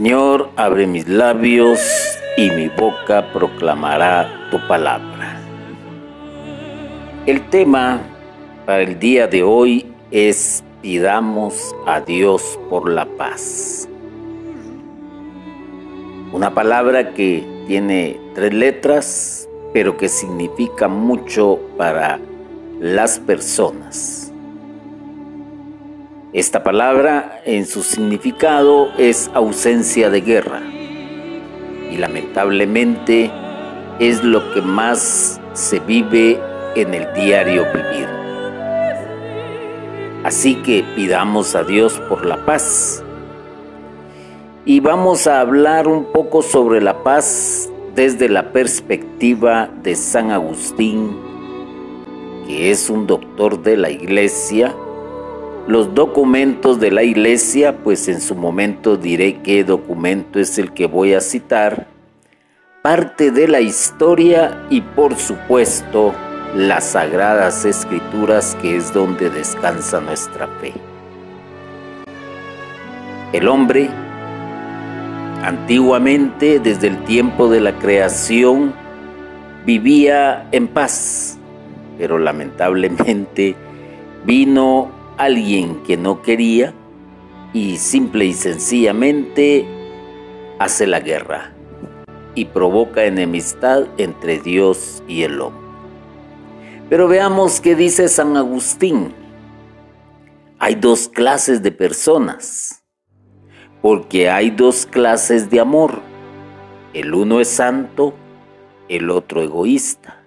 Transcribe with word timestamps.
Señor, 0.00 0.48
abre 0.56 0.86
mis 0.86 1.06
labios 1.06 1.78
y 2.38 2.50
mi 2.52 2.68
boca 2.68 3.30
proclamará 3.34 4.48
tu 4.50 4.56
palabra. 4.66 5.38
El 7.26 7.46
tema 7.50 8.00
para 8.64 8.80
el 8.80 8.98
día 8.98 9.26
de 9.26 9.42
hoy 9.42 9.92
es 10.10 10.64
pidamos 10.80 11.76
a 11.84 12.00
Dios 12.00 12.58
por 12.70 12.88
la 12.88 13.04
paz. 13.04 13.90
Una 16.32 16.54
palabra 16.54 17.12
que 17.12 17.46
tiene 17.66 18.18
tres 18.34 18.54
letras, 18.54 19.48
pero 19.74 19.98
que 19.98 20.08
significa 20.08 20.88
mucho 20.88 21.60
para 21.76 22.18
las 22.80 23.18
personas. 23.18 24.29
Esta 26.32 26.62
palabra 26.62 27.40
en 27.44 27.66
su 27.66 27.82
significado 27.82 28.92
es 28.96 29.28
ausencia 29.34 30.10
de 30.10 30.20
guerra 30.20 30.62
y 31.90 31.96
lamentablemente 31.96 33.32
es 33.98 34.22
lo 34.22 34.52
que 34.54 34.62
más 34.62 35.40
se 35.54 35.80
vive 35.80 36.40
en 36.76 36.94
el 36.94 37.12
diario 37.14 37.64
vivir. 37.74 38.06
Así 40.22 40.54
que 40.62 40.84
pidamos 40.94 41.56
a 41.56 41.64
Dios 41.64 42.00
por 42.08 42.24
la 42.24 42.46
paz 42.46 43.02
y 44.64 44.78
vamos 44.78 45.26
a 45.26 45.40
hablar 45.40 45.88
un 45.88 46.12
poco 46.12 46.42
sobre 46.42 46.80
la 46.80 47.02
paz 47.02 47.68
desde 47.96 48.28
la 48.28 48.52
perspectiva 48.52 49.68
de 49.82 49.96
San 49.96 50.30
Agustín, 50.30 51.16
que 52.46 52.70
es 52.70 52.88
un 52.88 53.08
doctor 53.08 53.60
de 53.62 53.76
la 53.76 53.90
iglesia. 53.90 54.76
Los 55.70 55.94
documentos 55.94 56.80
de 56.80 56.90
la 56.90 57.04
iglesia, 57.04 57.76
pues 57.84 58.08
en 58.08 58.20
su 58.20 58.34
momento 58.34 58.96
diré 58.96 59.40
qué 59.40 59.62
documento 59.62 60.40
es 60.40 60.58
el 60.58 60.72
que 60.72 60.86
voy 60.86 61.14
a 61.14 61.20
citar, 61.20 61.86
parte 62.82 63.30
de 63.30 63.46
la 63.46 63.60
historia 63.60 64.66
y 64.68 64.80
por 64.80 65.14
supuesto 65.14 66.12
las 66.56 66.86
sagradas 66.86 67.64
escrituras 67.64 68.56
que 68.60 68.74
es 68.74 68.92
donde 68.92 69.30
descansa 69.30 70.00
nuestra 70.00 70.48
fe. 70.60 70.72
El 73.32 73.46
hombre 73.46 73.88
Antiguamente, 75.44 76.58
desde 76.58 76.88
el 76.88 77.04
tiempo 77.04 77.48
de 77.48 77.60
la 77.60 77.78
creación, 77.78 78.74
vivía 79.64 80.48
en 80.50 80.66
paz, 80.66 81.38
pero 81.96 82.18
lamentablemente 82.18 83.54
vino 84.26 84.99
alguien 85.20 85.82
que 85.82 85.98
no 85.98 86.22
quería 86.22 86.72
y 87.52 87.76
simple 87.76 88.24
y 88.24 88.32
sencillamente 88.32 89.66
hace 90.58 90.86
la 90.86 91.00
guerra 91.00 91.52
y 92.34 92.46
provoca 92.46 93.04
enemistad 93.04 93.86
entre 93.98 94.38
Dios 94.38 95.02
y 95.06 95.22
el 95.24 95.40
hombre. 95.40 95.60
Pero 96.88 97.06
veamos 97.06 97.60
qué 97.60 97.74
dice 97.74 98.08
San 98.08 98.36
Agustín. 98.36 99.12
Hay 100.58 100.74
dos 100.74 101.08
clases 101.08 101.62
de 101.62 101.72
personas 101.72 102.82
porque 103.82 104.30
hay 104.30 104.50
dos 104.50 104.86
clases 104.86 105.50
de 105.50 105.60
amor. 105.60 106.00
El 106.94 107.14
uno 107.14 107.40
es 107.40 107.48
santo, 107.48 108.14
el 108.88 109.10
otro 109.10 109.42
egoísta. 109.42 110.19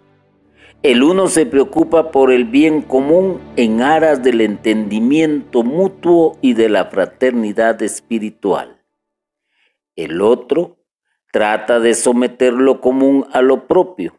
El 0.83 1.01
uno 1.01 1.27
se 1.27 1.45
preocupa 1.45 2.11
por 2.11 2.29
el 2.29 2.44
bien 2.44 2.81
común 2.81 3.39
en 3.55 3.81
aras 3.81 4.21
del 4.21 4.41
entendimiento 4.41 5.63
mutuo 5.63 6.38
y 6.41 6.55
de 6.55 6.67
la 6.67 6.88
fraternidad 6.88 7.81
espiritual. 7.81 8.81
El 9.95 10.21
otro 10.21 10.75
trata 11.31 11.79
de 11.79 11.94
someter 11.94 12.51
lo 12.51 12.81
común 12.81 13.25
a 13.31 13.41
lo 13.41 13.66
propio. 13.66 14.17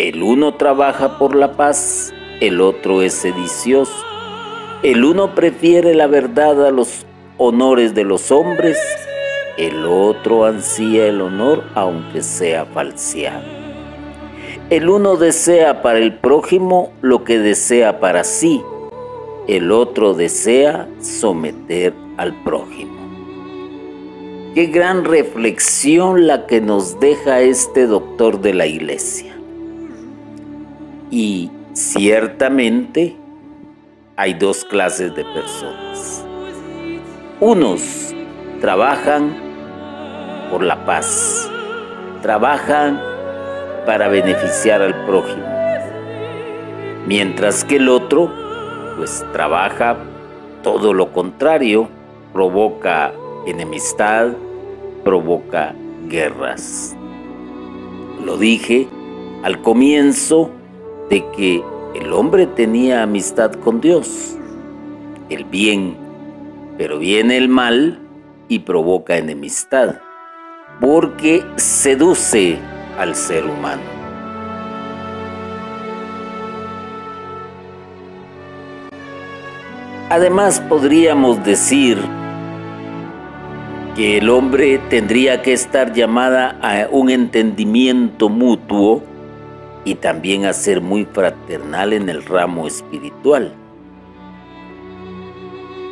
El 0.00 0.24
uno 0.24 0.56
trabaja 0.56 1.16
por 1.16 1.36
la 1.36 1.52
paz, 1.52 2.12
el 2.40 2.60
otro 2.60 3.00
es 3.00 3.12
sedicioso. 3.12 4.04
El 4.82 5.04
uno 5.04 5.36
prefiere 5.36 5.94
la 5.94 6.08
verdad 6.08 6.66
a 6.66 6.72
los 6.72 7.06
honores 7.38 7.94
de 7.94 8.02
los 8.02 8.32
hombres, 8.32 8.80
el 9.56 9.86
otro 9.86 10.44
ansía 10.44 11.06
el 11.06 11.20
honor 11.20 11.62
aunque 11.76 12.20
sea 12.22 12.66
falseado. 12.66 13.61
El 14.72 14.88
uno 14.88 15.16
desea 15.16 15.82
para 15.82 15.98
el 15.98 16.14
prójimo 16.14 16.94
lo 17.02 17.24
que 17.24 17.38
desea 17.38 18.00
para 18.00 18.24
sí, 18.24 18.62
el 19.46 19.70
otro 19.70 20.14
desea 20.14 20.88
someter 20.98 21.92
al 22.16 22.42
prójimo. 22.42 22.96
Qué 24.54 24.68
gran 24.68 25.04
reflexión 25.04 26.26
la 26.26 26.46
que 26.46 26.62
nos 26.62 26.98
deja 27.00 27.42
este 27.42 27.86
doctor 27.86 28.40
de 28.40 28.54
la 28.54 28.64
iglesia. 28.64 29.34
Y 31.10 31.50
ciertamente 31.74 33.14
hay 34.16 34.32
dos 34.32 34.64
clases 34.64 35.14
de 35.14 35.26
personas 35.26 36.24
unos 37.42 38.14
trabajan 38.62 39.34
por 40.48 40.62
la 40.62 40.86
paz, 40.86 41.50
trabajan 42.22 43.11
para 43.86 44.08
beneficiar 44.08 44.82
al 44.82 44.94
prójimo, 45.06 45.46
mientras 47.06 47.64
que 47.64 47.76
el 47.76 47.88
otro 47.88 48.32
pues 48.96 49.24
trabaja 49.32 49.96
todo 50.62 50.92
lo 50.92 51.12
contrario, 51.12 51.88
provoca 52.32 53.12
enemistad, 53.46 54.28
provoca 55.04 55.74
guerras. 56.08 56.96
Lo 58.24 58.36
dije 58.36 58.86
al 59.42 59.60
comienzo 59.62 60.50
de 61.10 61.24
que 61.36 61.64
el 61.94 62.12
hombre 62.12 62.46
tenía 62.46 63.02
amistad 63.02 63.52
con 63.52 63.80
Dios, 63.80 64.36
el 65.28 65.44
bien 65.44 66.02
pero 66.76 66.98
viene 66.98 67.36
el 67.36 67.48
mal 67.48 68.00
y 68.48 68.60
provoca 68.60 69.16
enemistad, 69.16 69.96
porque 70.80 71.44
seduce 71.56 72.58
al 72.98 73.14
ser 73.14 73.44
humano. 73.44 73.82
Además 80.10 80.60
podríamos 80.60 81.42
decir 81.44 81.98
que 83.96 84.18
el 84.18 84.28
hombre 84.28 84.78
tendría 84.90 85.42
que 85.42 85.52
estar 85.52 85.92
llamada 85.92 86.58
a 86.62 86.88
un 86.90 87.10
entendimiento 87.10 88.28
mutuo 88.28 89.02
y 89.84 89.94
también 89.96 90.44
a 90.44 90.52
ser 90.52 90.80
muy 90.80 91.06
fraternal 91.06 91.92
en 91.92 92.08
el 92.08 92.24
ramo 92.24 92.66
espiritual 92.66 93.54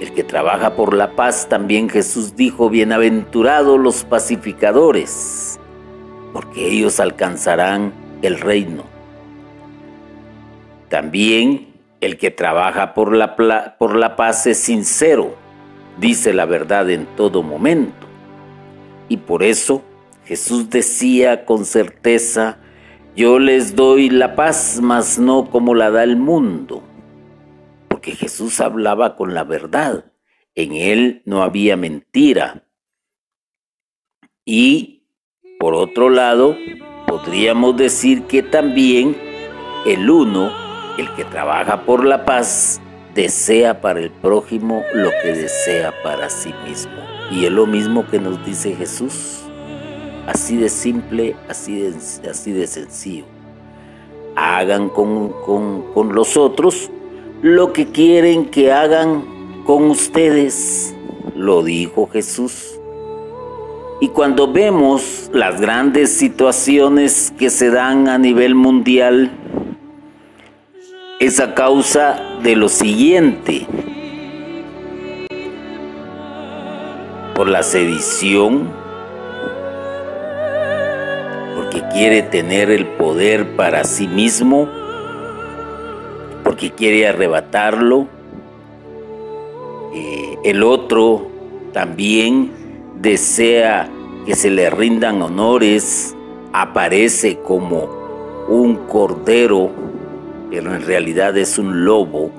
el 0.01 0.13
que 0.13 0.25
trabaja 0.25 0.77
por 0.77 0.95
la 0.95 1.15
paz, 1.15 1.49
también 1.49 1.89
Jesús 1.89 2.35
dijo, 2.35 2.71
bienaventurados 2.71 3.79
los 3.79 4.05
pacificadores, 4.05 5.60
porque 6.41 6.67
ellos 6.67 7.01
alcanzarán 7.01 7.93
el 8.23 8.41
reino. 8.41 8.85
También 10.89 11.75
el 12.01 12.17
que 12.17 12.31
trabaja 12.31 12.95
por 12.95 13.15
la, 13.15 13.37
por 13.79 13.97
la 13.97 14.17
paz 14.17 14.47
es 14.47 14.59
sincero, 14.59 15.37
dice 15.99 16.33
la 16.33 16.47
verdad 16.47 16.91
en 16.91 17.07
todo 17.17 17.43
momento. 17.43 18.07
Y 19.09 19.19
por 19.19 19.43
eso 19.43 19.83
Jesús 20.25 20.71
decía 20.71 21.45
con 21.45 21.65
certeza, 21.65 22.59
yo 23.15 23.39
les 23.39 23.77
doy 23.77 24.09
la 24.09 24.35
paz, 24.35 24.81
mas 24.83 25.19
no 25.19 25.51
como 25.51 25.75
la 25.75 25.91
da 25.91 26.03
el 26.05 26.17
mundo 26.17 26.83
porque 28.01 28.13
Jesús 28.13 28.61
hablaba 28.61 29.15
con 29.15 29.35
la 29.35 29.45
verdad. 29.45 30.11
En 30.55 30.73
él 30.73 31.21
no 31.27 31.43
había 31.43 31.77
mentira. 31.77 32.67
Y, 34.47 35.00
por 35.61 35.75
otro 35.75 36.09
lado, 36.09 36.57
podríamos 37.07 37.77
decir 37.77 38.23
que 38.23 38.43
también 38.43 39.15
el 39.85 40.09
uno, 40.09 40.51
el 40.97 41.13
que 41.15 41.25
trabaja 41.25 41.83
por 41.83 42.03
la 42.03 42.25
paz, 42.25 42.81
desea 43.15 43.83
para 43.83 44.01
el 44.01 44.11
prójimo 44.11 44.83
lo 44.95 45.11
que 45.23 45.35
desea 45.35 45.93
para 46.03 46.31
sí 46.31 46.55
mismo. 46.67 46.95
Y 47.31 47.45
es 47.45 47.53
lo 47.53 47.67
mismo 47.67 48.07
que 48.07 48.19
nos 48.19 48.43
dice 48.43 48.75
Jesús. 48.75 49.43
Así 50.27 50.57
de 50.57 50.71
simple, 50.71 51.37
así 51.47 51.79
de, 51.79 52.67
sencillo. 52.67 53.27
Hagan 54.37 54.89
con, 54.89 55.29
con, 55.45 55.93
con 55.93 56.15
los 56.15 56.39
otros 56.39 56.91
lo 57.43 57.75
que 57.75 57.87
quieren 57.87 58.47
que 58.47 58.73
hagan 58.73 59.65
con 59.67 59.91
ustedes, 59.91 60.95
lo 61.35 61.63
dijo 61.63 62.09
Jesús. 62.11 62.70
Y 64.01 64.09
cuando 64.09 64.51
vemos 64.51 65.31
las 65.33 65.61
grandes 65.61 66.13
situaciones 66.13 67.33
que 67.39 67.51
se 67.51 67.71
dan 67.71 68.09
a 68.09 68.19
nivel 68.19 68.55
mundial, 68.55 69.31
es 71.19 71.39
a 71.39 71.55
causa 71.55 72.19
de 72.43 72.57
lo 72.57 72.69
siguiente. 72.69 73.67
por 77.41 77.49
la 77.49 77.63
sedición, 77.63 78.69
porque 81.57 81.83
quiere 81.91 82.21
tener 82.21 82.71
el 82.71 82.85
poder 82.85 83.57
para 83.57 83.85
sí 83.85 84.07
mismo, 84.07 84.69
porque 86.45 86.71
quiere 86.73 87.09
arrebatarlo. 87.09 88.09
Eh, 89.95 90.37
el 90.45 90.63
otro 90.63 91.29
también 91.73 92.60
desea 93.01 93.89
que 94.27 94.35
se 94.35 94.51
le 94.51 94.71
rindan 94.71 95.23
honores, 95.23 96.15
aparece 96.53 97.39
como 97.39 97.89
un 98.49 98.77
cordero, 98.87 99.71
pero 100.51 100.75
en 100.75 100.85
realidad 100.85 101.37
es 101.37 101.59
un 101.59 101.85
lobo. 101.85 102.31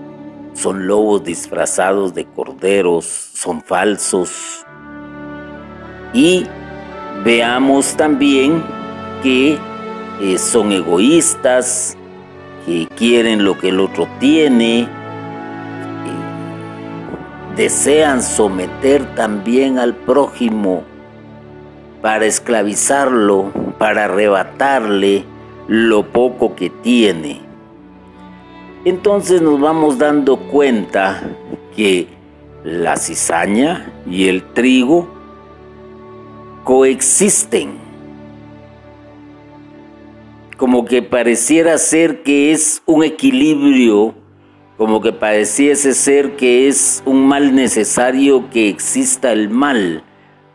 Son 0.53 0.85
lobos 0.85 1.23
disfrazados 1.23 2.13
de 2.13 2.25
corderos, 2.25 3.05
son 3.05 3.61
falsos. 3.61 4.65
Y 6.13 6.45
veamos 7.23 7.95
también 7.95 8.61
que 9.23 9.57
eh, 10.21 10.37
son 10.37 10.71
egoístas, 10.71 11.97
que 12.65 12.87
quieren 12.95 13.43
lo 13.43 13.57
que 13.57 13.69
el 13.69 13.79
otro 13.79 14.07
tiene, 14.19 14.87
desean 17.61 18.23
someter 18.23 19.13
también 19.13 19.77
al 19.77 19.93
prójimo 19.93 20.81
para 22.01 22.25
esclavizarlo, 22.25 23.51
para 23.77 24.05
arrebatarle 24.05 25.25
lo 25.67 26.07
poco 26.07 26.55
que 26.55 26.71
tiene. 26.71 27.39
Entonces 28.83 29.43
nos 29.43 29.59
vamos 29.59 29.99
dando 29.99 30.37
cuenta 30.37 31.21
que 31.75 32.07
la 32.63 32.97
cizaña 32.97 33.93
y 34.09 34.27
el 34.27 34.41
trigo 34.41 35.07
coexisten. 36.63 37.73
Como 40.57 40.85
que 40.85 41.03
pareciera 41.03 41.77
ser 41.77 42.23
que 42.23 42.53
es 42.53 42.81
un 42.87 43.03
equilibrio, 43.03 44.15
como 44.81 44.99
que 44.99 45.13
pareciese 45.13 45.93
ser 45.93 46.35
que 46.37 46.67
es 46.67 47.03
un 47.05 47.27
mal 47.27 47.53
necesario 47.53 48.49
que 48.49 48.67
exista 48.67 49.31
el 49.31 49.47
mal 49.47 50.03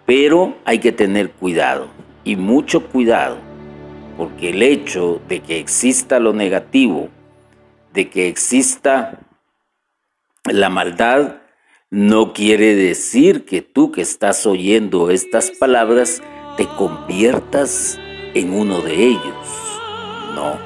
pero 0.05 0.57
hay 0.65 0.81
que 0.81 0.91
tener 0.91 1.31
cuidado 1.31 1.87
y 2.25 2.35
mucho 2.35 2.89
cuidado, 2.89 3.39
porque 4.17 4.51
el 4.51 4.65
hecho 4.65 5.21
de 5.29 5.39
que 5.43 5.61
exista 5.61 6.19
lo 6.19 6.33
negativo, 6.33 7.09
de 7.95 8.11
que 8.11 8.27
exista 8.27 9.21
la 10.45 10.71
maldad, 10.71 11.37
no 11.89 12.33
quiere 12.33 12.75
decir 12.75 13.45
que 13.45 13.63
tú 13.63 13.93
que 13.93 14.03
estás 14.03 14.45
oyendo 14.45 15.11
estas 15.11 15.53
palabras 15.53 16.21
te 16.57 16.67
conviertas 16.67 17.97
en 18.35 18.53
uno 18.53 18.81
de 18.81 19.07
ellos. 19.07 19.47
No. 20.35 20.66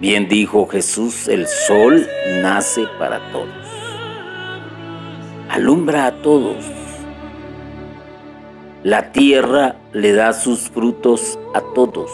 Bien 0.00 0.28
dijo 0.28 0.66
Jesús, 0.66 1.28
el 1.28 1.46
sol 1.46 2.06
nace 2.42 2.86
para 2.98 3.20
todos. 3.30 3.48
Alumbra 5.48 6.06
a 6.06 6.12
todos 6.22 6.64
la 8.82 9.12
tierra 9.12 9.76
le 9.92 10.12
da 10.12 10.32
sus 10.32 10.70
frutos 10.70 11.38
a 11.52 11.60
todos. 11.60 12.10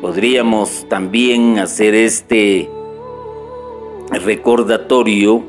Podríamos 0.00 0.86
también 0.88 1.58
hacer 1.58 1.94
este 1.94 2.70
recordatorio 4.10 5.44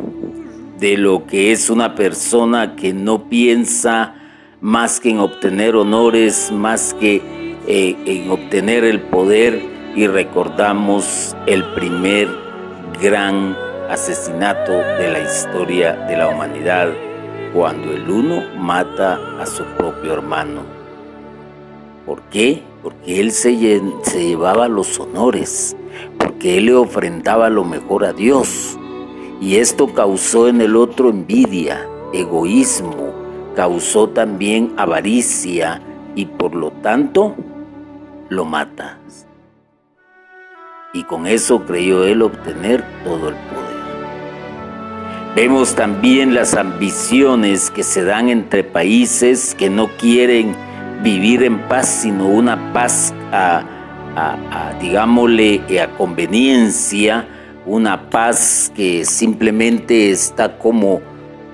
de 0.77 0.97
lo 0.97 1.25
que 1.25 1.53
es 1.53 1.69
una 1.69 1.95
persona 1.95 2.75
que 2.75 2.93
no 2.93 3.29
piensa 3.29 4.15
más 4.59 4.99
que 4.99 5.11
en 5.11 5.19
obtener 5.19 5.77
honores, 5.77 6.51
más 6.51 6.93
que 6.93 7.21
eh, 7.67 7.95
en 8.05 8.29
obtener 8.29 8.83
el 8.83 9.01
poder 9.01 9.61
y 9.95 10.07
recordamos 10.07 11.35
el 11.47 11.63
primer 11.73 12.27
gran 13.01 13.55
asesinato 13.89 14.71
de 14.71 15.11
la 15.11 15.19
historia 15.19 15.93
de 16.07 16.17
la 16.17 16.27
humanidad 16.29 16.89
cuando 17.53 17.91
el 17.91 18.09
uno 18.09 18.43
mata 18.57 19.19
a 19.39 19.45
su 19.45 19.63
propio 19.77 20.13
hermano. 20.13 20.61
¿Por 22.05 22.21
qué? 22.23 22.61
Porque 22.83 23.19
él 23.19 23.31
se, 23.31 23.55
llevaba 23.55 24.67
los 24.67 24.99
honores, 24.99 25.75
porque 26.19 26.57
él 26.57 26.65
le 26.65 26.75
ofrendaba 26.75 27.49
lo 27.49 27.63
mejor 27.63 28.05
a 28.05 28.13
Dios. 28.13 28.77
Y 29.41 29.55
esto 29.55 29.93
causó 29.93 30.47
en 30.47 30.61
el 30.61 30.75
otro 30.75 31.09
envidia, 31.09 31.87
egoísmo, 32.13 33.11
causó 33.55 34.09
también 34.09 34.73
avaricia 34.77 35.81
y 36.13 36.25
por 36.25 36.53
lo 36.53 36.71
tanto 36.71 37.35
lo 38.29 38.45
mata. 38.45 38.97
Y 40.93 41.03
con 41.03 41.27
eso 41.27 41.65
creyó 41.65 42.05
él 42.05 42.21
obtener 42.21 42.83
todo 43.03 43.29
el 43.29 43.35
poder. 43.35 43.75
Vemos 45.35 45.75
también 45.75 46.33
las 46.33 46.55
ambiciones 46.55 47.69
que 47.69 47.83
se 47.83 48.05
dan 48.05 48.29
entre 48.29 48.63
países 48.63 49.53
que 49.53 49.69
no 49.69 49.89
quieren 49.97 50.55
vivir 51.03 51.43
en 51.43 51.59
paz, 51.67 51.89
sino 52.03 52.27
una 52.27 52.71
paz 52.71 53.13
a, 53.33 53.63
digámosle, 54.79 55.61
a 55.81 55.89
conveniencia, 55.97 57.27
una 57.65 58.09
paz 58.09 58.71
que 58.73 59.03
simplemente 59.03 60.11
está 60.11 60.57
como 60.57 61.01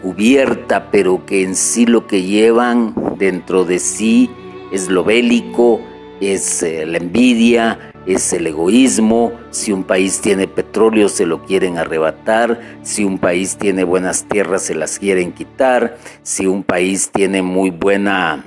cubierta, 0.04 0.92
pero 0.92 1.26
que 1.26 1.42
en 1.42 1.56
sí 1.56 1.88
lo 1.88 2.06
que 2.06 2.22
llevan 2.22 2.94
dentro 3.18 3.66
de 3.66 3.80
sí 3.80 4.30
es 4.72 4.90
lo 4.90 5.04
bélico, 5.04 5.82
es 6.22 6.64
eh, 6.64 6.86
la 6.86 6.98
envidia, 6.98 7.94
es 8.06 8.32
el 8.34 8.48
egoísmo, 8.48 9.34
si 9.50 9.72
un 9.72 9.84
país 9.84 10.22
tiene 10.22 10.48
petróleo 10.48 11.10
se 11.10 11.26
lo 11.26 11.44
quieren 11.44 11.78
arrebatar, 11.78 12.60
si 12.84 13.04
un 13.04 13.18
país 13.20 13.58
tiene 13.58 13.84
buenas 13.84 14.24
tierras 14.24 14.64
se 14.64 14.76
las 14.76 14.98
quieren 15.00 15.34
quitar, 15.34 15.98
si 16.24 16.48
un 16.48 16.64
país 16.64 17.10
tiene 17.12 17.42
muy 17.42 17.70
buena 17.70 18.44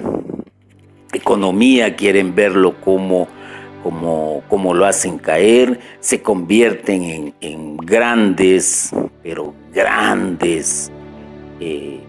economía 1.12 1.94
quieren 1.96 2.34
verlo 2.34 2.80
como, 2.80 3.28
como, 3.82 4.42
como 4.49 4.75
lo 4.75 4.87
hacen 4.87 5.18
caer, 5.18 5.78
se 6.00 6.22
convierten 6.22 7.02
en, 7.04 7.34
en 7.40 7.76
grandes, 7.76 8.90
pero 9.22 9.54
grandes 9.72 10.90
eh, 11.60 12.00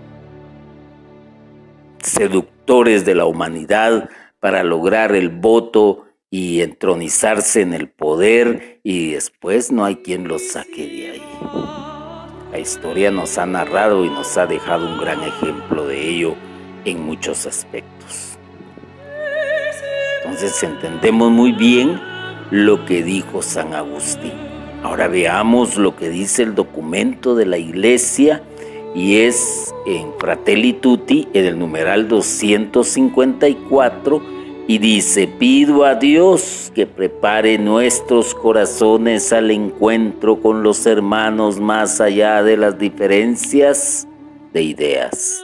seductores 2.02 3.06
de 3.06 3.16
la 3.16 3.26
humanidad 3.26 4.10
para 4.46 4.64
lograr 4.64 5.16
el 5.16 5.30
voto 5.30 6.06
y 6.30 6.62
entronizarse 6.62 7.62
en 7.62 7.74
el 7.74 7.90
poder 7.90 8.80
y 8.84 9.14
después 9.14 9.72
no 9.72 9.86
hay 9.86 9.96
quien 9.96 10.28
los 10.28 10.50
saque 10.50 10.86
de 10.86 11.12
ahí. 11.14 11.24
La 12.52 12.60
historia 12.60 13.10
nos 13.10 13.40
ha 13.40 13.48
narrado 13.48 14.06
y 14.06 14.10
nos 14.10 14.38
ha 14.38 14.46
dejado 14.46 14.86
un 14.86 15.00
gran 15.00 15.24
ejemplo 15.24 15.88
de 15.88 16.10
ello 16.10 16.36
en 16.86 17.04
muchos 17.04 17.48
aspectos. 17.48 18.38
Entonces 20.24 20.62
entendemos 20.62 21.32
muy 21.32 21.52
bien 21.52 22.00
lo 22.52 22.86
que 22.86 23.02
dijo 23.02 23.42
San 23.42 23.74
Agustín. 23.74 24.34
Ahora 24.84 25.08
veamos 25.08 25.76
lo 25.76 25.96
que 25.96 26.10
dice 26.10 26.44
el 26.44 26.54
documento 26.54 27.34
de 27.34 27.48
la 27.48 27.58
iglesia 27.58 28.44
y 28.94 29.22
es 29.22 29.74
en 29.88 30.14
Fratelli 30.20 30.74
Tutti, 30.74 31.30
en 31.34 31.46
el 31.46 31.58
numeral 31.58 32.08
254, 32.08 34.35
y 34.68 34.80
dice, 34.80 35.28
pido 35.28 35.86
a 35.86 35.96
Dios 35.96 36.72
que 36.74 36.88
prepare 36.88 37.58
nuestros 37.60 38.34
corazones 38.34 39.32
al 39.32 39.52
encuentro 39.52 40.42
con 40.42 40.64
los 40.64 40.86
hermanos 40.88 41.60
más 41.60 42.02
allá 42.02 42.42
de 42.42 42.58
las 42.58 42.80
diferencias 42.80 44.08
de 44.54 44.64
ideas, 44.64 45.44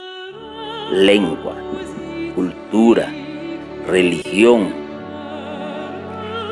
lengua, 0.90 1.54
cultura, 2.34 3.12
religión, 3.86 4.72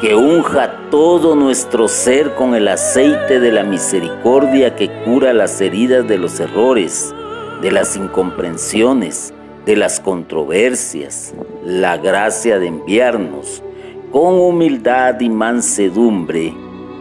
que 0.00 0.15
unja 0.15 0.89
todo 0.91 1.35
nuestro 1.35 1.89
ser 1.89 2.35
con 2.37 2.55
el 2.55 2.69
aceite 2.69 3.41
de 3.41 3.50
la 3.50 3.65
misericordia 3.65 4.77
que 4.77 4.89
cura 5.05 5.33
las 5.33 5.61
heridas 5.61 6.07
de 6.07 6.19
los 6.19 6.39
errores, 6.39 7.12
de 7.61 7.73
las 7.73 7.97
incomprensiones, 7.97 9.35
de 9.64 9.76
las 9.76 10.00
controversias, 10.00 11.35
la 11.64 11.97
gracia 11.97 12.59
de 12.59 12.69
enviarnos 12.69 13.62
con 14.11 14.35
humildad 14.35 15.21
y 15.21 15.29
mansedumbre 15.29 16.52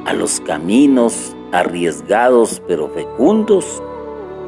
a 0.06 0.13
los 0.13 0.39
caminos 0.42 1.36
arriesgados 1.51 2.62
pero 2.68 2.89
fecundos 2.89 3.82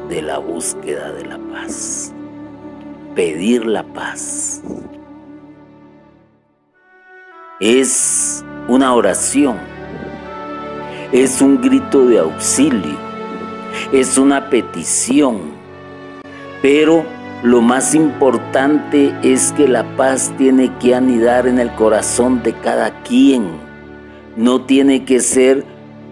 de 0.08 0.22
la 0.22 0.38
búsqueda 0.38 1.12
de 1.12 1.24
la 1.24 1.38
paz. 1.38 2.12
Pedir 3.14 3.66
la 3.66 3.82
paz 3.82 4.62
es 7.60 8.44
una 8.68 8.94
oración, 8.94 9.56
es 11.12 11.40
un 11.40 11.60
grito 11.60 12.06
de 12.06 12.18
auxilio, 12.18 12.96
es 13.92 14.18
una 14.18 14.48
petición. 14.50 15.52
Pero 16.60 17.04
lo 17.42 17.60
más 17.60 17.96
importante 17.96 19.12
es 19.24 19.50
que 19.52 19.66
la 19.66 19.96
paz 19.96 20.32
tiene 20.38 20.72
que 20.78 20.94
anidar 20.94 21.48
en 21.48 21.58
el 21.58 21.72
corazón 21.74 22.40
de 22.44 22.52
cada 22.52 23.02
quien. 23.02 23.48
No 24.36 24.62
tiene 24.64 25.04
que 25.04 25.18
ser 25.18 25.64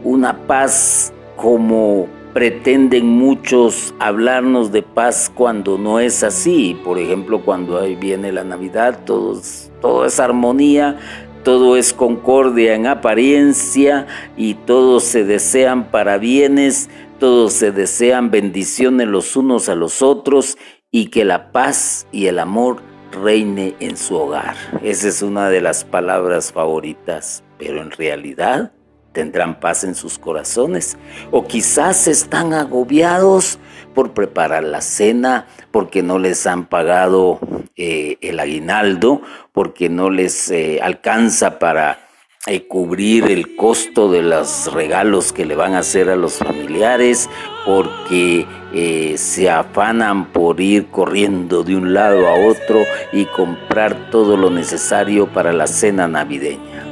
una 0.02 0.36
paz 0.48 1.12
como 1.36 2.08
pretenden 2.34 3.06
muchos 3.06 3.94
hablarnos 4.00 4.72
de 4.72 4.82
paz 4.82 5.30
cuando 5.32 5.78
no 5.78 6.00
es 6.00 6.24
así. 6.24 6.76
Por 6.84 6.98
ejemplo, 6.98 7.42
cuando 7.44 7.78
ahí 7.78 7.94
viene 7.94 8.32
la 8.32 8.42
Navidad, 8.42 8.98
todo 9.04 10.04
es 10.04 10.20
armonía, 10.20 10.98
todo 11.44 11.76
es 11.76 11.92
concordia 11.92 12.74
en 12.74 12.88
apariencia 12.88 14.08
y 14.36 14.54
todos 14.54 15.04
se 15.04 15.24
desean 15.24 15.92
para 15.92 16.18
bienes, 16.18 16.90
todos 17.20 17.52
se 17.52 17.70
desean 17.70 18.32
bendiciones 18.32 19.06
los 19.06 19.36
unos 19.36 19.68
a 19.68 19.76
los 19.76 20.02
otros 20.02 20.58
y 20.90 21.06
que 21.06 21.24
la 21.24 21.52
paz 21.52 22.06
y 22.12 22.26
el 22.26 22.38
amor 22.38 22.82
reine 23.12 23.74
en 23.80 23.96
su 23.96 24.16
hogar. 24.16 24.56
Esa 24.82 25.08
es 25.08 25.22
una 25.22 25.48
de 25.48 25.60
las 25.60 25.84
palabras 25.84 26.52
favoritas, 26.52 27.42
pero 27.58 27.80
en 27.80 27.90
realidad 27.90 28.72
tendrán 29.12 29.58
paz 29.58 29.84
en 29.84 29.94
sus 29.94 30.18
corazones 30.18 30.96
o 31.30 31.44
quizás 31.46 32.06
están 32.06 32.52
agobiados 32.52 33.58
por 33.94 34.12
preparar 34.12 34.62
la 34.62 34.80
cena, 34.80 35.46
porque 35.72 36.02
no 36.02 36.18
les 36.18 36.46
han 36.46 36.66
pagado 36.66 37.40
eh, 37.76 38.18
el 38.20 38.38
aguinaldo, 38.38 39.20
porque 39.52 39.88
no 39.88 40.10
les 40.10 40.50
eh, 40.50 40.80
alcanza 40.80 41.58
para 41.58 42.06
eh, 42.46 42.66
cubrir 42.68 43.30
el 43.30 43.56
costo 43.56 44.10
de 44.10 44.22
los 44.22 44.72
regalos 44.72 45.32
que 45.32 45.44
le 45.44 45.56
van 45.56 45.74
a 45.74 45.80
hacer 45.80 46.08
a 46.08 46.16
los 46.16 46.34
familiares, 46.34 47.28
porque 47.66 48.46
se 48.72 49.50
afanan 49.50 50.26
por 50.26 50.60
ir 50.60 50.86
corriendo 50.88 51.64
de 51.64 51.76
un 51.76 51.92
lado 51.92 52.28
a 52.28 52.34
otro 52.34 52.80
y 53.12 53.24
comprar 53.26 54.10
todo 54.10 54.36
lo 54.36 54.50
necesario 54.50 55.26
para 55.26 55.52
la 55.52 55.66
cena 55.66 56.06
navideña. 56.06 56.86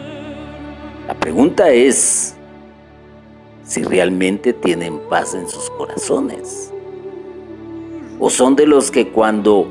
La 1.06 1.14
pregunta 1.14 1.70
es 1.70 2.36
si 3.64 3.82
realmente 3.82 4.52
tienen 4.52 4.98
paz 5.08 5.34
en 5.34 5.48
sus 5.48 5.70
corazones. 5.70 6.72
O 8.18 8.30
son 8.30 8.56
de 8.56 8.66
los 8.66 8.90
que 8.90 9.08
cuando 9.08 9.68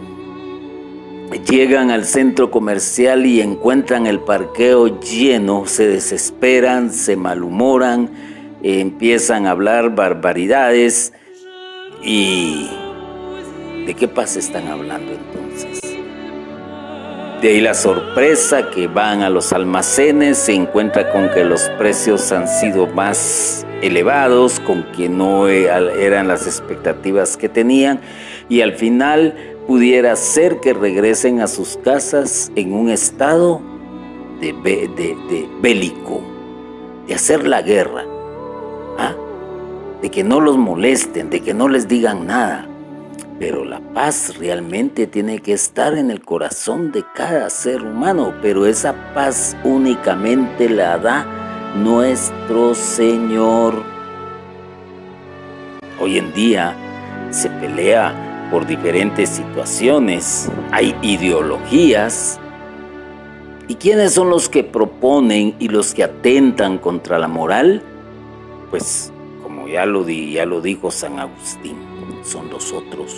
llegan 1.49 1.91
al 1.91 2.05
centro 2.05 2.49
comercial 2.49 3.25
y 3.25 3.41
encuentran 3.41 4.07
el 4.07 4.19
parqueo 4.19 4.99
lleno, 4.99 5.65
se 5.65 5.87
desesperan, 5.87 6.93
se 6.93 7.17
malhumoran, 7.17 8.09
empiezan 8.63 9.45
a 9.45 9.51
hablar 9.51 9.93
barbaridades 9.93 11.11
y 12.03 12.69
¿de 13.85 13.93
qué 13.93 14.07
paz 14.07 14.35
están 14.35 14.67
hablando 14.67 15.11
entonces? 15.11 15.81
De 17.41 17.49
ahí 17.49 17.61
la 17.61 17.75
sorpresa 17.75 18.71
que 18.71 18.87
van 18.87 19.21
a 19.21 19.29
los 19.29 19.53
almacenes, 19.53 20.39
se 20.39 20.55
encuentra 20.55 21.11
con 21.11 21.29
que 21.29 21.43
los 21.43 21.69
precios 21.77 22.31
han 22.31 22.47
sido 22.47 22.87
más 22.87 23.63
elevados, 23.83 24.59
con 24.59 24.83
que 24.93 25.07
no 25.07 25.47
e, 25.47 25.65
eran 26.03 26.27
las 26.27 26.47
expectativas 26.47 27.37
que 27.37 27.47
tenían 27.47 28.01
y 28.49 28.61
al 28.61 28.73
final 28.73 29.35
pudiera 29.67 30.15
ser 30.15 30.59
que 30.61 30.73
regresen 30.73 31.39
a 31.39 31.47
sus 31.47 31.77
casas 31.77 32.51
en 32.55 32.73
un 32.73 32.89
estado 32.89 33.61
de, 34.41 34.53
de 34.53 35.47
bélico, 35.61 36.23
de 37.05 37.13
hacer 37.13 37.47
la 37.47 37.61
guerra. 37.61 38.06
De 40.01 40.11
que 40.11 40.23
no 40.23 40.39
los 40.39 40.57
molesten, 40.57 41.29
de 41.29 41.41
que 41.41 41.53
no 41.53 41.67
les 41.67 41.87
digan 41.87 42.27
nada. 42.27 42.67
Pero 43.39 43.63
la 43.65 43.79
paz 43.79 44.37
realmente 44.37 45.05
tiene 45.05 45.39
que 45.39 45.53
estar 45.53 45.95
en 45.95 46.09
el 46.09 46.23
corazón 46.23 46.91
de 46.91 47.03
cada 47.13 47.49
ser 47.49 47.83
humano, 47.83 48.33
pero 48.41 48.65
esa 48.65 49.13
paz 49.13 49.55
únicamente 49.63 50.69
la 50.69 50.97
da 50.97 51.25
nuestro 51.75 52.73
Señor. 52.73 53.83
Hoy 55.99 56.17
en 56.17 56.33
día 56.33 56.75
se 57.29 57.49
pelea 57.49 58.49
por 58.51 58.65
diferentes 58.65 59.29
situaciones, 59.29 60.49
hay 60.71 60.95
ideologías. 61.01 62.39
¿Y 63.67 63.75
quiénes 63.75 64.13
son 64.13 64.29
los 64.29 64.47
que 64.47 64.63
proponen 64.63 65.53
y 65.59 65.67
los 65.67 65.93
que 65.93 66.03
atentan 66.03 66.77
contra 66.77 67.19
la 67.19 67.27
moral? 67.27 67.81
Pues 68.69 69.11
ya 69.71 69.85
lo, 69.85 70.07
ya 70.07 70.45
lo 70.45 70.61
dijo 70.61 70.91
San 70.91 71.19
Agustín 71.19 71.97
son 72.27 72.49
los 72.49 72.71
otros. 72.71 73.15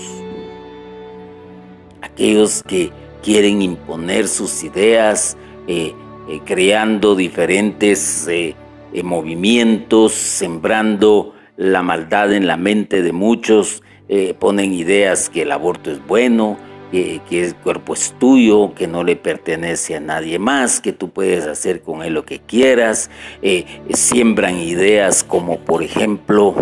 Aquellos 2.01 2.63
que 2.63 2.91
quieren 3.23 3.61
imponer 3.61 4.27
sus 4.27 4.63
ideas, 4.63 5.37
eh, 5.67 5.93
eh, 6.29 6.39
creando 6.45 7.15
diferentes 7.15 8.27
eh, 8.27 8.55
movimientos, 9.03 10.13
sembrando 10.13 11.33
la 11.57 11.81
maldad 11.81 12.33
en 12.33 12.47
la 12.47 12.57
mente 12.57 13.01
de 13.01 13.11
muchos, 13.11 13.83
ponen 14.39 14.73
ideas 14.73 15.29
que 15.29 15.43
el 15.43 15.51
aborto 15.51 15.91
es 15.91 16.03
bueno, 16.07 16.57
que 16.91 17.21
el 17.31 17.55
cuerpo 17.55 17.93
es 17.93 18.15
tuyo, 18.19 18.73
que 18.73 18.87
no 18.87 19.03
le 19.03 19.15
pertenece 19.15 19.95
a 19.95 19.99
nadie 19.99 20.39
más, 20.39 20.81
que 20.81 20.93
tú 20.93 21.09
puedes 21.09 21.45
hacer 21.45 21.81
con 21.81 22.03
él 22.03 22.13
lo 22.13 22.25
que 22.25 22.39
quieras, 22.39 23.09
siembran 23.91 24.57
ideas 24.57 25.23
como 25.23 25.59
por 25.59 25.83
ejemplo 25.83 26.55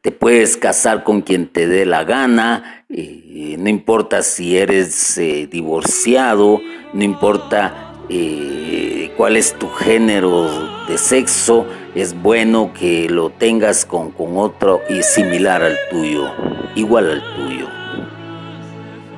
te 0.00 0.12
puedes 0.12 0.56
casar 0.56 1.04
con 1.04 1.22
quien 1.22 1.48
te 1.48 1.66
dé 1.66 1.84
la 1.84 2.04
gana, 2.04 2.84
no 2.88 3.68
importa 3.68 4.22
si 4.22 4.56
eres 4.56 5.18
eh, 5.18 5.46
divorciado, 5.50 6.62
no 6.92 7.04
importa 7.04 7.92
eh, 8.08 9.12
cuál 9.16 9.36
es 9.36 9.52
tu 9.58 9.68
género 9.68 10.48
de 10.86 10.96
sexo, 10.96 11.66
es 12.00 12.20
bueno 12.22 12.72
que 12.72 13.08
lo 13.08 13.30
tengas 13.30 13.84
con, 13.84 14.12
con 14.12 14.36
otro 14.36 14.82
y 14.88 15.02
similar 15.02 15.62
al 15.64 15.76
tuyo, 15.90 16.30
igual 16.76 17.10
al 17.10 17.22
tuyo. 17.34 17.66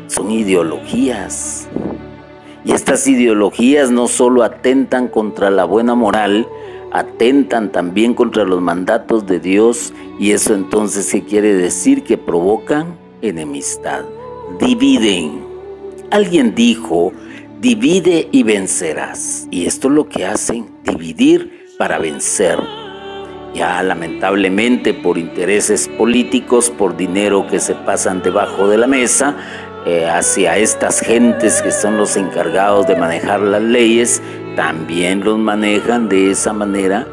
Son 0.07 0.31
ideologías. 0.31 1.69
Y 2.65 2.73
estas 2.73 3.07
ideologías 3.07 3.91
no 3.91 4.09
solo 4.09 4.43
atentan 4.43 5.09
contra 5.09 5.51
la 5.51 5.65
buena 5.65 5.95
moral, 5.95 6.49
atentan 6.91 7.71
también 7.71 8.15
contra 8.15 8.45
los 8.45 8.63
mandatos 8.63 9.27
de 9.27 9.41
Dios 9.41 9.93
y 10.19 10.31
eso 10.31 10.55
entonces 10.55 11.11
¿qué 11.13 11.23
quiere 11.23 11.55
decir? 11.55 12.03
Que 12.03 12.17
provocan 12.17 12.97
enemistad, 13.21 14.05
dividen. 14.59 15.45
Alguien 16.11 16.55
dijo, 16.55 17.13
divide 17.61 18.29
y 18.33 18.43
vencerás. 18.43 19.47
Y 19.51 19.67
esto 19.67 19.89
es 19.89 19.95
lo 19.95 20.09
que 20.09 20.25
hacen, 20.25 20.71
dividir 20.83 21.60
para 21.81 21.99
vencer. 21.99 22.59
Ya 23.55 23.83
lamentablemente 23.83 24.93
por 24.93 25.17
intereses 25.17 25.89
políticos, 25.89 26.69
por 26.69 26.95
dinero 26.95 27.47
que 27.47 27.59
se 27.59 27.75
pasan 27.75 28.21
debajo 28.21 28.69
de 28.69 28.77
la 28.77 28.87
mesa, 28.87 29.35
eh, 29.87 30.07
hacia 30.07 30.59
estas 30.59 31.01
gentes 31.01 31.63
que 31.63 31.73
son 31.73 31.97
los 31.97 32.19
encargados 32.19 32.87
de 32.87 32.97
manejar 32.97 33.41
las 33.41 33.63
leyes, 33.63 34.21
también 34.57 35.25
los 35.25 35.39
manejan 35.39 36.11
de 36.11 36.33
esa 36.33 36.53
manera. 36.53 37.07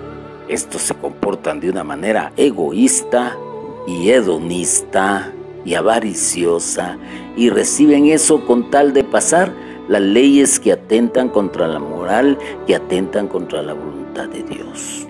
Estos 0.50 0.81
se 0.81 0.95
comportan 0.95 1.62
de 1.62 1.69
una 1.69 1.86
manera 1.86 2.33
egoísta 2.36 3.38
y 3.88 4.09
hedonista 4.09 5.31
y 5.63 5.75
avariciosa 5.75 6.97
y 7.38 7.50
reciben 7.50 8.07
eso 8.07 8.45
con 8.45 8.69
tal 8.69 8.91
de 8.91 9.05
pasar 9.05 9.53
las 9.88 10.01
leyes 10.01 10.60
que 10.60 10.72
atentan 10.72 11.29
contra 11.29 11.67
la 11.67 11.79
moral, 11.79 12.38
que 12.65 12.75
atentan 12.75 13.27
contra 13.27 13.62
la 13.62 13.74
voluntad 13.74 14.27
de 14.27 14.44
Dios. 14.44 15.08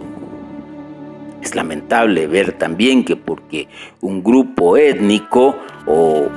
Es 1.41 1.55
lamentable 1.55 2.27
ver 2.27 2.53
también 2.53 3.05
que 3.05 3.15
porque 3.15 3.67
un 4.01 4.23
grupo 4.23 4.77
étnico 4.77 5.55
o, 5.85 6.27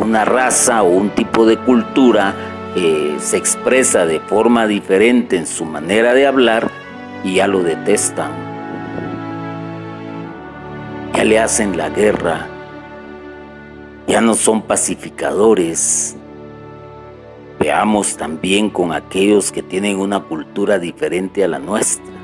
una 0.00 0.24
raza 0.24 0.82
o 0.82 0.88
un 0.88 1.10
tipo 1.10 1.44
de 1.44 1.58
cultura 1.58 2.34
eh, 2.76 3.16
se 3.18 3.36
expresa 3.36 4.06
de 4.06 4.20
forma 4.20 4.66
diferente 4.66 5.36
en 5.36 5.46
su 5.46 5.64
manera 5.64 6.14
de 6.14 6.26
hablar 6.26 6.70
y 7.24 7.34
ya 7.34 7.46
lo 7.46 7.62
detestan. 7.62 8.30
Ya 11.14 11.24
le 11.24 11.38
hacen 11.38 11.76
la 11.76 11.90
guerra. 11.90 12.46
Ya 14.06 14.20
no 14.20 14.34
son 14.34 14.62
pacificadores. 14.62 16.17
Veamos 17.68 18.16
también 18.16 18.70
con 18.70 18.92
aquellos 18.92 19.52
que 19.52 19.62
tienen 19.62 19.98
una 19.98 20.20
cultura 20.20 20.78
diferente 20.78 21.44
a 21.44 21.48
la 21.48 21.58
nuestra. 21.58 22.14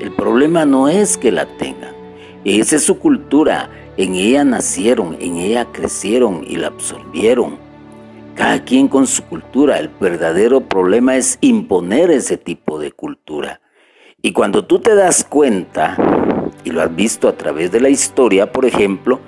El 0.00 0.10
problema 0.12 0.64
no 0.64 0.88
es 0.88 1.18
que 1.18 1.30
la 1.30 1.44
tengan. 1.58 1.94
Esa 2.42 2.76
es 2.76 2.84
su 2.84 2.98
cultura. 2.98 3.68
En 3.98 4.14
ella 4.14 4.44
nacieron, 4.44 5.18
en 5.20 5.36
ella 5.36 5.66
crecieron 5.66 6.42
y 6.48 6.56
la 6.56 6.68
absorbieron. 6.68 7.58
Cada 8.34 8.64
quien 8.64 8.88
con 8.88 9.06
su 9.06 9.24
cultura. 9.24 9.78
El 9.78 9.90
verdadero 10.00 10.62
problema 10.62 11.16
es 11.16 11.36
imponer 11.42 12.10
ese 12.10 12.38
tipo 12.38 12.80
de 12.80 12.90
cultura. 12.90 13.60
Y 14.22 14.32
cuando 14.32 14.64
tú 14.64 14.78
te 14.78 14.94
das 14.94 15.22
cuenta 15.22 15.98
y 16.64 16.70
lo 16.70 16.80
has 16.80 16.96
visto 16.96 17.28
a 17.28 17.36
través 17.36 17.70
de 17.70 17.80
la 17.82 17.90
historia, 17.90 18.50
por 18.50 18.64
ejemplo, 18.64 19.20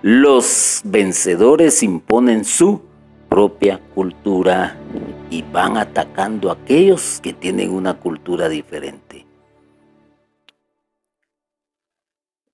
los 0.00 0.80
vencedores 0.82 1.82
imponen 1.82 2.46
su 2.46 2.88
propia 3.30 3.80
cultura 3.94 4.76
y 5.30 5.42
van 5.42 5.76
atacando 5.78 6.50
a 6.50 6.54
aquellos 6.54 7.20
que 7.22 7.32
tienen 7.32 7.70
una 7.70 7.94
cultura 7.94 8.48
diferente. 8.48 9.24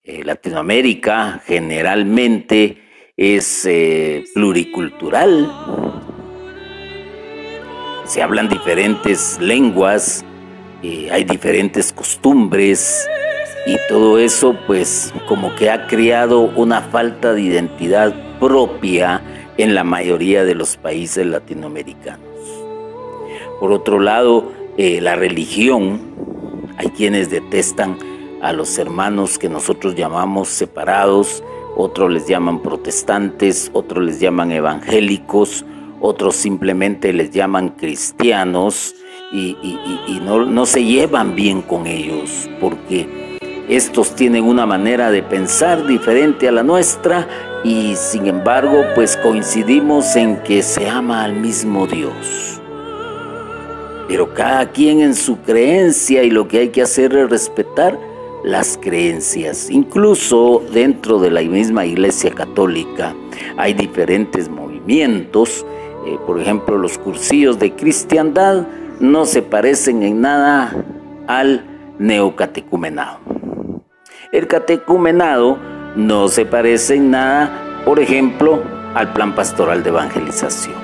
Eh, 0.04 0.22
Latinoamérica 0.22 1.42
generalmente 1.46 2.82
es 3.16 3.64
eh, 3.64 4.22
pluricultural. 4.34 5.50
Se 8.04 8.22
hablan 8.22 8.48
diferentes 8.48 9.38
lenguas, 9.40 10.24
eh, 10.82 11.08
hay 11.10 11.24
diferentes 11.24 11.92
costumbres 11.92 13.08
y 13.66 13.76
todo 13.88 14.18
eso 14.20 14.56
pues 14.68 15.12
como 15.26 15.52
que 15.56 15.70
ha 15.70 15.88
creado 15.88 16.42
una 16.42 16.82
falta 16.82 17.32
de 17.32 17.40
identidad 17.40 18.14
propia 18.38 19.22
en 19.58 19.74
la 19.74 19.84
mayoría 19.84 20.44
de 20.44 20.54
los 20.54 20.76
países 20.76 21.26
latinoamericanos. 21.26 22.26
Por 23.60 23.72
otro 23.72 24.00
lado, 24.00 24.52
eh, 24.76 25.00
la 25.00 25.16
religión, 25.16 26.00
hay 26.76 26.88
quienes 26.88 27.30
detestan 27.30 27.98
a 28.42 28.52
los 28.52 28.76
hermanos 28.78 29.38
que 29.38 29.48
nosotros 29.48 29.94
llamamos 29.94 30.48
separados, 30.48 31.42
otros 31.76 32.10
les 32.10 32.26
llaman 32.26 32.60
protestantes, 32.60 33.70
otros 33.72 34.04
les 34.04 34.20
llaman 34.20 34.52
evangélicos, 34.52 35.64
otros 36.00 36.36
simplemente 36.36 37.12
les 37.12 37.30
llaman 37.30 37.70
cristianos 37.70 38.94
y, 39.32 39.56
no, 40.22 40.44
no 40.46 40.66
se 40.66 40.84
llevan 40.84 41.34
bien 41.34 41.62
con 41.62 41.86
ellos 41.86 42.48
porque 42.60 43.25
estos 43.68 44.14
tienen 44.14 44.44
una 44.44 44.64
manera 44.64 45.10
de 45.10 45.22
pensar 45.22 45.86
diferente 45.86 46.48
a 46.48 46.52
la 46.52 46.62
nuestra 46.62 47.26
y 47.64 47.96
sin 47.96 48.26
embargo 48.26 48.84
pues 48.94 49.16
coincidimos 49.16 50.14
en 50.14 50.36
que 50.44 50.62
se 50.62 50.88
ama 50.88 51.24
al 51.24 51.34
mismo 51.34 51.86
Dios. 51.86 52.60
Pero 54.08 54.32
cada 54.32 54.70
quien 54.70 55.00
en 55.00 55.16
su 55.16 55.40
creencia 55.42 56.22
y 56.22 56.30
lo 56.30 56.46
que 56.46 56.58
hay 56.60 56.68
que 56.68 56.82
hacer 56.82 57.12
es 57.16 57.28
respetar 57.28 57.98
las 58.44 58.78
creencias. 58.80 59.68
Incluso 59.68 60.62
dentro 60.72 61.18
de 61.18 61.32
la 61.32 61.40
misma 61.42 61.84
Iglesia 61.84 62.30
Católica 62.30 63.14
hay 63.56 63.74
diferentes 63.74 64.48
movimientos. 64.48 65.66
Eh, 66.06 66.16
por 66.24 66.40
ejemplo, 66.40 66.78
los 66.78 66.98
cursillos 66.98 67.58
de 67.58 67.72
cristiandad 67.72 68.68
no 69.00 69.24
se 69.26 69.42
parecen 69.42 70.04
en 70.04 70.20
nada 70.20 70.72
al 71.26 71.64
neocatecumenado. 71.98 73.35
El 74.32 74.48
catecumenado 74.48 75.56
no 75.94 76.26
se 76.26 76.44
parece 76.44 76.96
en 76.96 77.12
nada, 77.12 77.82
por 77.84 78.00
ejemplo, 78.00 78.60
al 78.94 79.12
plan 79.12 79.36
pastoral 79.36 79.84
de 79.84 79.90
evangelización. 79.90 80.74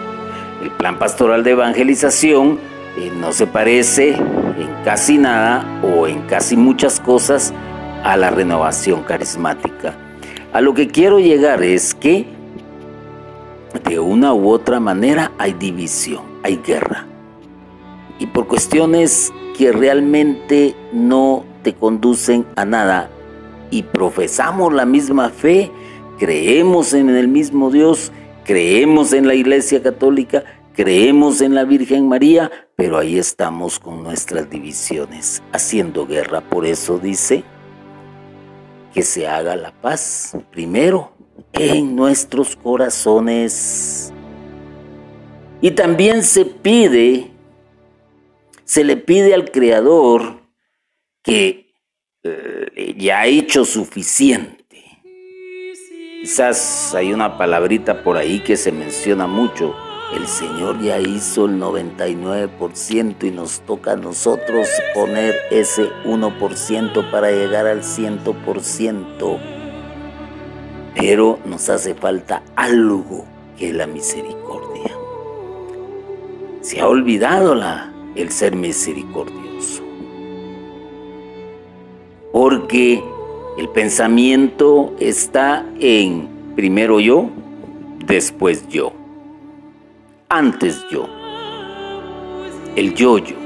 El 0.62 0.70
plan 0.70 0.96
pastoral 0.96 1.42
de 1.42 1.50
evangelización 1.50 2.61
eh, 2.96 3.11
no 3.18 3.32
se 3.32 3.49
parece 3.49 4.11
en 4.11 4.84
casi 4.84 5.18
nada 5.18 5.80
o 5.82 6.06
en 6.06 6.22
casi 6.22 6.56
muchas 6.56 7.00
cosas 7.00 7.52
a 8.04 8.16
la 8.16 8.30
renovación 8.30 9.02
carismática. 9.02 9.94
A 10.52 10.61
lo 10.61 10.72
que 10.72 10.87
quiero 10.87 11.18
llegar 11.18 11.64
es 11.64 11.94
que 11.94 12.26
de 13.88 13.98
una 13.98 14.35
u 14.35 14.50
otra 14.50 14.78
manera 14.78 15.33
hay 15.38 15.52
división, 15.55 16.22
hay 16.44 16.61
guerra. 16.64 17.07
Y 18.20 18.26
por 18.26 18.46
cuestiones 18.46 19.33
que 19.59 19.72
realmente 19.72 20.76
no 20.92 21.44
te 21.64 21.74
conducen 21.74 22.46
a 22.55 22.64
nada 22.64 23.11
y 23.72 23.82
profesamos 23.82 24.72
la 24.72 24.85
misma 24.85 25.30
fe, 25.30 25.72
creemos 26.18 26.92
en 26.92 27.08
el 27.08 27.26
mismo 27.26 27.70
Dios, 27.70 28.12
creemos 28.44 29.14
en 29.14 29.26
la 29.26 29.35
Iglesia 29.35 29.82
Católica, 29.82 30.44
creemos 30.74 31.40
en 31.40 31.54
la 31.54 31.64
Virgen 31.64 32.06
María, 32.06 32.50
pero 32.76 32.98
ahí 32.98 33.18
estamos 33.18 33.78
con 33.78 34.02
nuestras 34.02 34.48
divisiones, 34.50 35.42
haciendo 35.52 36.06
guerra. 36.06 36.42
Por 36.42 36.66
eso 36.66 36.98
dice 36.98 37.44
que 38.92 39.02
se 39.02 39.26
haga 39.26 39.56
la 39.56 39.72
paz 39.72 40.37
primero 40.50 41.12
en 41.54 41.96
nuestros 41.96 42.54
corazones. 42.56 44.12
Y 45.62 45.70
también 45.70 46.22
se 46.22 46.44
pide, 46.44 47.30
se 48.64 48.85
le 48.85 48.98
pide 48.98 49.32
al 49.32 49.50
Creador 49.50 50.42
que 51.22 51.62
eh, 52.24 52.94
ya 52.98 53.20
ha 53.20 53.26
hecho 53.26 53.64
suficiente. 53.64 54.62
Quizás 56.20 56.94
hay 56.94 57.12
una 57.12 57.37
palabrita 57.37 58.04
por 58.04 58.16
ahí 58.16 58.38
que 58.40 58.56
se 58.56 58.70
menciona 58.70 59.26
mucho. 59.26 59.74
El 60.14 60.28
Señor 60.28 60.80
ya 60.80 61.00
hizo 61.00 61.46
el 61.46 61.58
99% 61.58 63.24
y 63.24 63.30
nos 63.32 63.62
toca 63.62 63.92
a 63.92 63.96
nosotros 63.96 64.68
poner 64.94 65.35
ese 65.50 65.88
1% 66.04 67.11
para 67.11 67.32
llegar 67.32 67.66
al 67.66 67.82
100%. 67.82 69.40
Pero 70.94 71.40
nos 71.44 71.68
hace 71.70 71.94
falta 71.96 72.44
algo 72.54 73.24
que 73.58 73.70
es 73.70 73.74
la 73.74 73.88
misericordia. 73.88 74.92
Se 76.61 76.80
ha 76.80 76.87
olvidado 76.87 77.56
la, 77.56 77.92
el 78.14 78.30
ser 78.30 78.54
misericordioso 78.54 79.51
porque 82.33 83.05
el 83.59 83.68
pensamiento 83.68 84.95
está 84.99 85.66
en 85.79 86.29
primero 86.57 86.99
yo, 86.99 87.29
después 88.07 88.66
yo, 88.68 88.92
antes 90.29 90.85
yo, 90.90 91.07
el 92.75 92.95
yo-yo. 92.95 93.37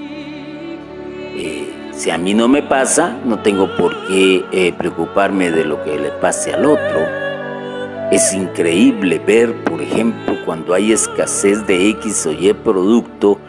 Eh, 1.39 1.91
si 1.93 2.11
a 2.11 2.19
mí 2.19 2.35
no 2.35 2.47
me 2.47 2.63
pasa, 2.63 3.19
no 3.25 3.41
tengo 3.41 3.75
por 3.77 4.07
qué 4.07 4.45
eh, 4.53 4.73
preocuparme 4.77 5.51
de 5.51 5.65
lo 5.65 5.83
que 5.83 5.99
le 5.99 6.11
pase 6.11 6.55
al 6.55 6.65
otro. 6.65 7.27
Es 8.13 8.33
increíble 8.33 9.19
ver, 9.19 9.65
por 9.65 9.83
ejemplo, 9.83 10.37
cuando 10.45 10.75
hay 10.75 10.93
escasez 10.93 11.67
de 11.67 11.89
X 11.91 12.27
o 12.27 12.33
Y 12.33 12.53
producto, 12.53 13.41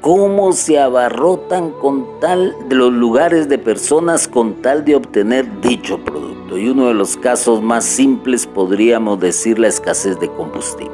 cómo 0.00 0.52
se 0.52 0.78
abarrotan 0.78 1.70
con 1.70 2.20
tal 2.20 2.54
de 2.68 2.76
los 2.76 2.92
lugares 2.92 3.48
de 3.48 3.58
personas 3.58 4.28
con 4.28 4.62
tal 4.62 4.84
de 4.84 4.96
obtener 4.96 5.60
dicho 5.60 5.98
producto. 6.04 6.56
Y 6.56 6.68
uno 6.68 6.88
de 6.88 6.94
los 6.94 7.16
casos 7.16 7.62
más 7.62 7.84
simples 7.84 8.46
podríamos 8.46 9.20
decir 9.20 9.58
la 9.58 9.68
escasez 9.68 10.18
de 10.18 10.28
combustible. 10.28 10.92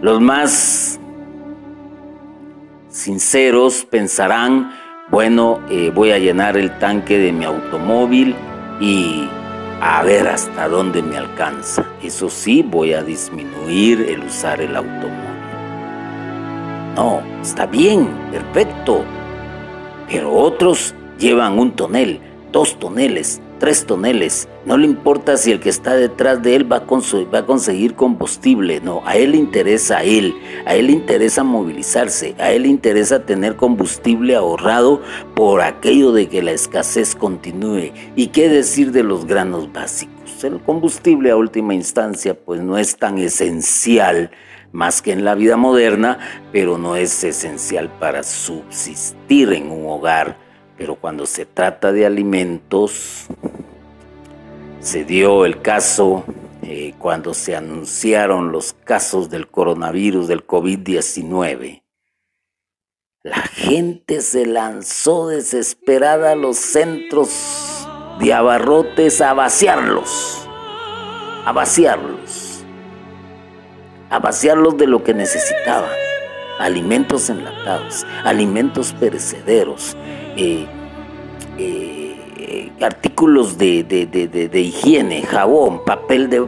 Los 0.00 0.20
más 0.20 0.98
sinceros 2.88 3.84
pensarán, 3.84 4.72
bueno, 5.10 5.60
eh, 5.68 5.92
voy 5.94 6.12
a 6.12 6.18
llenar 6.18 6.56
el 6.56 6.78
tanque 6.78 7.18
de 7.18 7.32
mi 7.32 7.44
automóvil 7.44 8.34
y 8.80 9.28
a 9.80 10.02
ver 10.02 10.28
hasta 10.28 10.68
dónde 10.68 11.02
me 11.02 11.16
alcanza. 11.16 11.84
Eso 12.02 12.30
sí, 12.30 12.62
voy 12.62 12.94
a 12.94 13.02
disminuir 13.02 14.00
el 14.08 14.24
usar 14.24 14.60
el 14.60 14.76
automóvil. 14.76 15.29
No, 17.00 17.22
está 17.40 17.64
bien, 17.64 18.10
perfecto. 18.30 19.06
Pero 20.06 20.34
otros 20.34 20.94
llevan 21.18 21.58
un 21.58 21.70
tonel, 21.74 22.20
dos 22.52 22.78
toneles, 22.78 23.40
tres 23.58 23.86
toneles. 23.86 24.50
No 24.66 24.76
le 24.76 24.84
importa 24.84 25.38
si 25.38 25.50
el 25.50 25.60
que 25.60 25.70
está 25.70 25.96
detrás 25.96 26.42
de 26.42 26.56
él 26.56 26.70
va 26.70 26.84
a, 26.84 27.46
conseguir 27.46 27.94
combustible. 27.94 28.82
No, 28.82 29.00
a 29.06 29.16
él 29.16 29.30
le 29.30 29.38
interesa 29.38 29.96
a 29.96 30.04
él. 30.04 30.34
A 30.66 30.74
él 30.74 30.88
le 30.88 30.92
interesa 30.92 31.42
movilizarse. 31.42 32.34
A 32.38 32.52
él 32.52 32.64
le 32.64 32.68
interesa 32.68 33.24
tener 33.24 33.56
combustible 33.56 34.36
ahorrado 34.36 35.00
por 35.34 35.62
aquello 35.62 36.12
de 36.12 36.28
que 36.28 36.42
la 36.42 36.52
escasez 36.52 37.16
continúe. 37.16 37.92
¿Y 38.14 38.26
qué 38.26 38.50
decir 38.50 38.92
de 38.92 39.04
los 39.04 39.24
granos 39.24 39.72
básicos? 39.72 40.19
El 40.42 40.60
combustible 40.60 41.30
a 41.30 41.36
última 41.36 41.74
instancia 41.74 42.34
pues 42.34 42.62
no 42.62 42.78
es 42.78 42.96
tan 42.96 43.18
esencial 43.18 44.30
más 44.72 45.02
que 45.02 45.12
en 45.12 45.24
la 45.24 45.34
vida 45.34 45.56
moderna, 45.56 46.18
pero 46.52 46.78
no 46.78 46.96
es 46.96 47.22
esencial 47.24 47.90
para 47.98 48.22
subsistir 48.22 49.52
en 49.52 49.70
un 49.70 49.86
hogar. 49.88 50.38
Pero 50.78 50.96
cuando 50.96 51.26
se 51.26 51.44
trata 51.44 51.92
de 51.92 52.06
alimentos, 52.06 53.26
se 54.80 55.04
dio 55.04 55.44
el 55.44 55.60
caso 55.60 56.24
eh, 56.62 56.94
cuando 56.98 57.34
se 57.34 57.54
anunciaron 57.54 58.52
los 58.52 58.72
casos 58.72 59.28
del 59.28 59.48
coronavirus, 59.48 60.28
del 60.28 60.46
COVID-19. 60.46 61.82
La 63.22 63.42
gente 63.42 64.22
se 64.22 64.46
lanzó 64.46 65.28
desesperada 65.28 66.32
a 66.32 66.36
los 66.36 66.56
centros 66.56 67.79
de 68.20 68.32
abarrotes 68.32 69.20
a 69.20 69.34
vaciarlos, 69.34 70.48
a 71.44 71.52
vaciarlos 71.52 72.50
a 74.10 74.18
vaciarlos 74.18 74.76
de 74.76 74.86
lo 74.86 75.02
que 75.02 75.14
necesitaban. 75.14 75.90
Alimentos 76.58 77.30
enlatados, 77.30 78.04
alimentos 78.22 78.92
perecederos, 78.92 79.96
eh, 80.36 80.66
eh, 81.56 82.70
artículos 82.82 83.56
de, 83.56 83.82
de, 83.82 84.60
higiene, 84.60 85.22
jabón, 85.22 85.84
papel 85.86 86.28
de, 86.28 86.42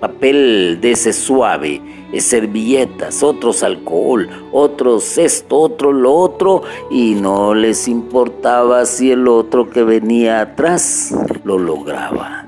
papel 0.00 0.78
de 0.80 0.90
ese 0.90 1.12
suave, 1.12 1.80
servilletas, 2.20 3.22
otros 3.22 3.62
alcohol, 3.62 4.28
otros 4.52 5.16
esto, 5.18 5.58
otro 5.58 5.92
lo 5.92 6.12
otro, 6.12 6.62
y 6.90 7.14
no 7.14 7.54
les 7.54 7.88
importaba 7.88 8.84
si 8.84 9.10
el 9.10 9.26
otro 9.28 9.70
que 9.70 9.82
venía 9.82 10.40
atrás 10.40 11.14
lo 11.44 11.58
lograba. 11.58 12.46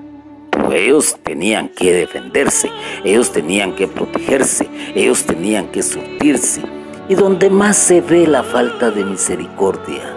ellos 0.72 1.16
tenían 1.22 1.68
que 1.68 1.92
defenderse, 1.92 2.70
ellos 3.04 3.32
tenían 3.32 3.74
que 3.74 3.86
protegerse, 3.86 4.68
ellos 4.94 5.24
tenían 5.24 5.68
que 5.68 5.82
surtirse. 5.82 6.62
Y 7.08 7.14
donde 7.14 7.50
más 7.50 7.76
se 7.76 8.00
ve 8.00 8.26
la 8.26 8.42
falta 8.42 8.90
de 8.90 9.04
misericordia 9.04 10.14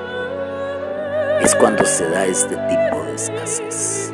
es 1.42 1.54
cuando 1.56 1.86
se 1.86 2.10
da 2.10 2.26
este 2.26 2.56
tipo 2.56 3.04
de 3.04 3.16
escasez. 3.16 4.14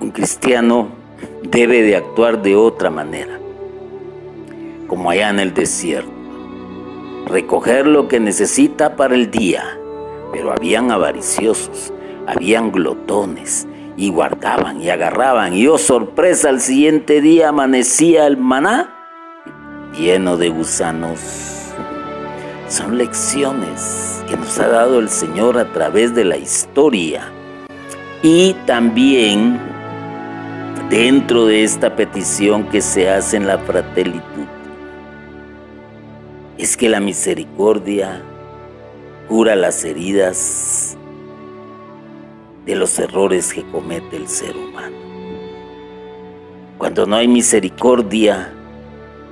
Un 0.00 0.10
cristiano 0.10 1.01
debe 1.42 1.82
de 1.82 1.96
actuar 1.96 2.42
de 2.42 2.56
otra 2.56 2.90
manera, 2.90 3.38
como 4.88 5.10
allá 5.10 5.30
en 5.30 5.40
el 5.40 5.54
desierto, 5.54 6.10
recoger 7.26 7.86
lo 7.86 8.08
que 8.08 8.20
necesita 8.20 8.96
para 8.96 9.14
el 9.14 9.30
día, 9.30 9.64
pero 10.32 10.52
habían 10.52 10.90
avariciosos, 10.90 11.92
habían 12.26 12.72
glotones, 12.72 13.66
y 13.96 14.10
guardaban 14.10 14.80
y 14.80 14.90
agarraban, 14.90 15.54
y 15.54 15.66
oh 15.66 15.78
sorpresa, 15.78 16.48
al 16.48 16.60
siguiente 16.60 17.20
día 17.20 17.50
amanecía 17.50 18.26
el 18.26 18.36
maná 18.36 18.94
lleno 19.98 20.36
de 20.36 20.48
gusanos. 20.48 21.72
Son 22.68 22.96
lecciones 22.96 24.24
que 24.28 24.36
nos 24.36 24.58
ha 24.58 24.68
dado 24.68 24.98
el 24.98 25.10
Señor 25.10 25.58
a 25.58 25.72
través 25.72 26.14
de 26.14 26.24
la 26.24 26.38
historia 26.38 27.30
y 28.22 28.54
también 28.66 29.60
dentro 30.92 31.46
de 31.46 31.64
esta 31.64 31.96
petición 31.96 32.68
que 32.68 32.82
se 32.82 33.08
hace 33.08 33.38
en 33.38 33.46
la 33.46 33.56
fratelitud, 33.56 34.44
es 36.58 36.76
que 36.76 36.90
la 36.90 37.00
misericordia 37.00 38.20
cura 39.26 39.56
las 39.56 39.84
heridas 39.84 40.98
de 42.66 42.76
los 42.76 42.98
errores 42.98 43.54
que 43.54 43.62
comete 43.62 44.16
el 44.16 44.28
ser 44.28 44.54
humano. 44.54 44.98
Cuando 46.76 47.06
no 47.06 47.16
hay 47.16 47.26
misericordia, 47.26 48.52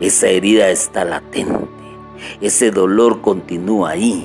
esa 0.00 0.28
herida 0.28 0.70
está 0.70 1.04
latente, 1.04 1.60
ese 2.40 2.70
dolor 2.70 3.20
continúa 3.20 3.90
ahí. 3.90 4.24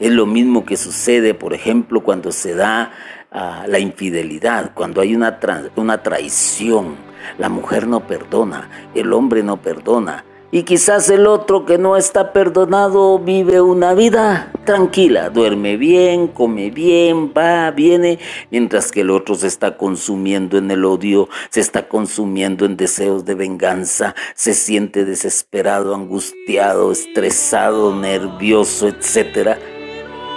Es 0.00 0.10
lo 0.10 0.26
mismo 0.26 0.64
que 0.64 0.76
sucede, 0.76 1.34
por 1.34 1.54
ejemplo, 1.54 2.02
cuando 2.02 2.32
se 2.32 2.56
da 2.56 2.90
la 3.34 3.78
infidelidad, 3.78 4.72
cuando 4.74 5.00
hay 5.00 5.14
una, 5.14 5.38
una 5.76 6.02
traición. 6.02 6.96
La 7.38 7.48
mujer 7.48 7.86
no 7.86 8.06
perdona, 8.06 8.68
el 8.94 9.12
hombre 9.12 9.42
no 9.42 9.56
perdona. 9.56 10.24
Y 10.52 10.62
quizás 10.62 11.10
el 11.10 11.26
otro 11.26 11.66
que 11.66 11.78
no 11.78 11.96
está 11.96 12.32
perdonado 12.32 13.18
vive 13.18 13.60
una 13.60 13.92
vida 13.92 14.52
tranquila, 14.64 15.28
duerme 15.30 15.76
bien, 15.76 16.28
come 16.28 16.70
bien, 16.70 17.32
va, 17.36 17.72
viene, 17.72 18.20
mientras 18.52 18.92
que 18.92 19.00
el 19.00 19.10
otro 19.10 19.34
se 19.34 19.48
está 19.48 19.76
consumiendo 19.76 20.56
en 20.56 20.70
el 20.70 20.84
odio, 20.84 21.28
se 21.50 21.58
está 21.58 21.88
consumiendo 21.88 22.66
en 22.66 22.76
deseos 22.76 23.24
de 23.24 23.34
venganza, 23.34 24.14
se 24.36 24.54
siente 24.54 25.04
desesperado, 25.04 25.92
angustiado, 25.92 26.92
estresado, 26.92 27.92
nervioso, 27.92 28.86
etc. 28.86 29.56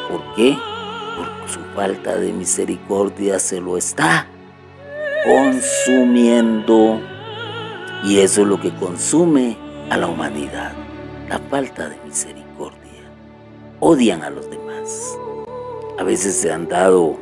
¿Por 0.10 0.36
qué? 0.36 0.57
Falta 1.78 2.18
de 2.18 2.34
misericordia 2.34 3.38
se 3.38 3.62
lo 3.62 3.78
está 3.78 4.26
consumiendo. 5.24 7.00
Y 8.04 8.18
eso 8.18 8.42
es 8.42 8.48
lo 8.48 8.60
que 8.60 8.74
consume 8.74 9.56
a 9.92 9.98
la 9.98 10.08
humanidad, 10.08 10.74
la 11.30 11.38
falta 11.38 11.88
de 11.88 11.96
misericordia. 12.04 13.04
Odian 13.80 14.24
a 14.24 14.32
los 14.32 14.50
demás. 14.50 15.20
A 16.00 16.04
veces 16.04 16.36
se 16.38 16.52
han 16.52 16.68
dado 16.68 17.16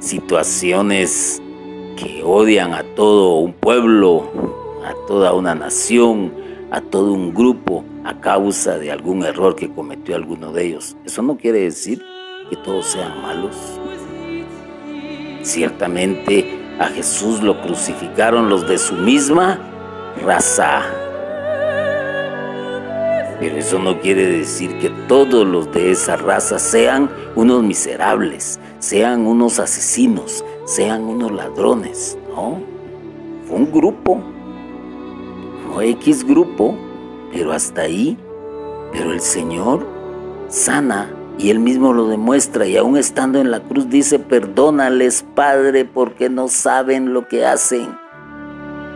situaciones 0.00 1.40
que 1.96 2.24
odian 2.24 2.74
a 2.74 2.82
todo 2.96 3.36
un 3.36 3.52
pueblo, 3.52 4.28
a 4.84 4.92
toda 5.06 5.34
una 5.34 5.54
nación, 5.54 6.34
a 6.72 6.80
todo 6.80 7.12
un 7.12 7.32
grupo 7.32 7.84
a 8.02 8.20
causa 8.20 8.76
de 8.76 8.90
algún 8.90 9.24
error 9.24 9.54
que 9.54 9.70
cometió 9.72 10.16
alguno 10.16 10.52
de 10.52 10.66
ellos. 10.66 10.96
Eso 11.04 11.22
no 11.22 11.36
quiere 11.36 11.60
decir 11.60 12.02
que 12.50 12.56
todos 12.56 12.86
sean 12.86 13.22
malos. 13.22 13.56
Ciertamente 15.42 16.66
a 16.78 16.88
Jesús 16.88 17.40
lo 17.42 17.60
crucificaron 17.62 18.48
los 18.48 18.68
de 18.68 18.78
su 18.78 18.94
misma 18.94 19.58
raza. 20.24 20.82
Pero 23.38 23.56
eso 23.56 23.78
no 23.78 24.00
quiere 24.00 24.26
decir 24.26 24.78
que 24.78 24.90
todos 25.08 25.46
los 25.46 25.70
de 25.72 25.90
esa 25.90 26.16
raza 26.16 26.58
sean 26.58 27.10
unos 27.34 27.62
miserables, 27.62 28.58
sean 28.78 29.26
unos 29.26 29.58
asesinos, 29.58 30.44
sean 30.64 31.02
unos 31.04 31.32
ladrones. 31.32 32.16
No, 32.34 32.60
fue 33.46 33.56
un 33.56 33.72
grupo, 33.72 34.20
fue 35.72 35.90
X 35.90 36.26
grupo, 36.26 36.76
pero 37.32 37.52
hasta 37.52 37.82
ahí. 37.82 38.18
Pero 38.92 39.12
el 39.12 39.20
Señor 39.20 39.86
sana 40.48 41.15
y 41.38 41.50
él 41.50 41.58
mismo 41.58 41.92
lo 41.92 42.08
demuestra 42.08 42.66
y 42.66 42.76
aún 42.76 42.96
estando 42.96 43.40
en 43.40 43.50
la 43.50 43.60
cruz 43.60 43.90
dice, 43.90 44.18
perdónales 44.18 45.24
Padre 45.34 45.84
porque 45.84 46.30
no 46.30 46.48
saben 46.48 47.12
lo 47.12 47.28
que 47.28 47.44
hacen. 47.44 47.98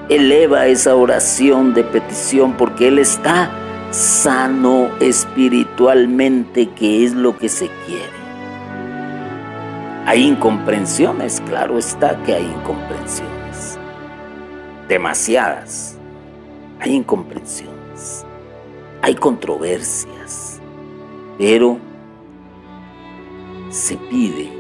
Eleva 0.08 0.66
esa 0.66 0.96
oración 0.96 1.74
de 1.74 1.84
petición 1.84 2.54
porque 2.56 2.88
Él 2.88 2.98
está 2.98 3.50
sano 3.90 4.88
espiritualmente, 5.00 6.68
que 6.70 7.04
es 7.04 7.14
lo 7.14 7.36
que 7.36 7.48
se 7.48 7.68
quiere. 7.86 8.20
Hay 10.06 10.26
incomprensiones, 10.26 11.40
claro 11.42 11.78
está 11.78 12.20
que 12.24 12.34
hay 12.34 12.44
incomprensiones. 12.44 13.78
Demasiadas. 14.88 15.96
Hay 16.80 16.94
incomprensiones. 16.94 18.24
Hay 19.02 19.14
controversias. 19.14 20.60
Pero 21.38 21.78
se 23.70 23.96
pide 23.96 24.50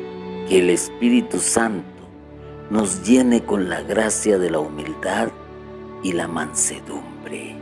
que 0.48 0.60
el 0.60 0.70
Espíritu 0.70 1.40
Santo 1.40 1.84
nos 2.70 3.02
llene 3.02 3.44
con 3.44 3.68
la 3.68 3.82
gracia 3.82 4.38
de 4.38 4.50
la 4.50 4.60
humildad 4.60 5.30
y 6.04 6.12
la 6.12 6.28
mansedumbre. 6.28 7.56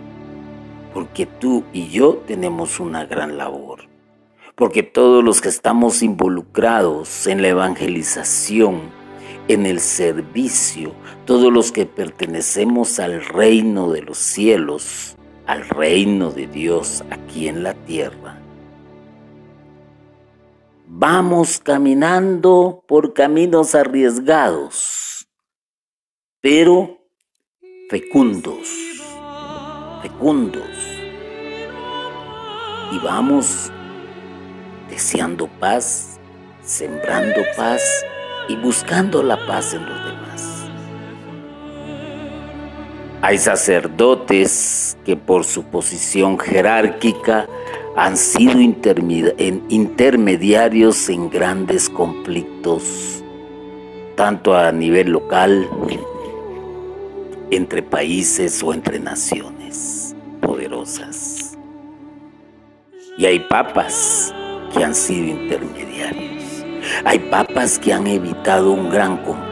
Porque 0.92 1.24
tú 1.24 1.64
y 1.72 1.88
yo 1.88 2.22
tenemos 2.26 2.80
una 2.80 3.06
gran 3.06 3.38
labor. 3.38 3.88
Porque 4.54 4.82
todos 4.82 5.24
los 5.24 5.40
que 5.40 5.48
estamos 5.48 6.02
involucrados 6.02 7.26
en 7.26 7.40
la 7.40 7.48
evangelización, 7.48 8.80
en 9.48 9.64
el 9.64 9.80
servicio, 9.80 10.92
todos 11.24 11.50
los 11.50 11.72
que 11.72 11.86
pertenecemos 11.86 12.98
al 12.98 13.24
reino 13.24 13.90
de 13.90 14.02
los 14.02 14.18
cielos, 14.18 15.16
al 15.46 15.66
reino 15.66 16.30
de 16.30 16.46
Dios 16.46 17.04
aquí 17.10 17.48
en 17.48 17.62
la 17.62 17.72
tierra, 17.72 18.37
Vamos 20.90 21.60
caminando 21.62 22.82
por 22.88 23.12
caminos 23.12 23.74
arriesgados, 23.74 25.28
pero 26.40 26.96
fecundos, 27.90 28.70
fecundos. 30.00 30.66
Y 32.90 32.98
vamos 33.00 33.70
deseando 34.88 35.46
paz, 35.60 36.18
sembrando 36.62 37.42
paz 37.54 37.82
y 38.48 38.56
buscando 38.56 39.22
la 39.22 39.36
paz 39.46 39.74
en 39.74 39.84
los 39.84 40.04
demás. 40.06 40.64
Hay 43.20 43.36
sacerdotes 43.36 44.96
que 45.04 45.16
por 45.16 45.44
su 45.44 45.64
posición 45.64 46.38
jerárquica 46.38 47.46
han 47.96 48.16
sido 48.16 48.60
intermediarios 48.60 51.08
en 51.08 51.30
grandes 51.30 51.90
conflictos, 51.90 53.24
tanto 54.16 54.56
a 54.56 54.72
nivel 54.72 55.10
local, 55.10 55.68
entre 57.50 57.82
países 57.82 58.62
o 58.62 58.72
entre 58.72 58.98
naciones 58.98 60.16
poderosas. 60.40 61.58
Y 63.16 63.26
hay 63.26 63.40
papas 63.40 64.32
que 64.72 64.84
han 64.84 64.94
sido 64.94 65.26
intermediarios. 65.26 66.64
Hay 67.04 67.18
papas 67.18 67.78
que 67.78 67.92
han 67.92 68.06
evitado 68.06 68.70
un 68.70 68.88
gran 68.90 69.16
conflicto. 69.18 69.48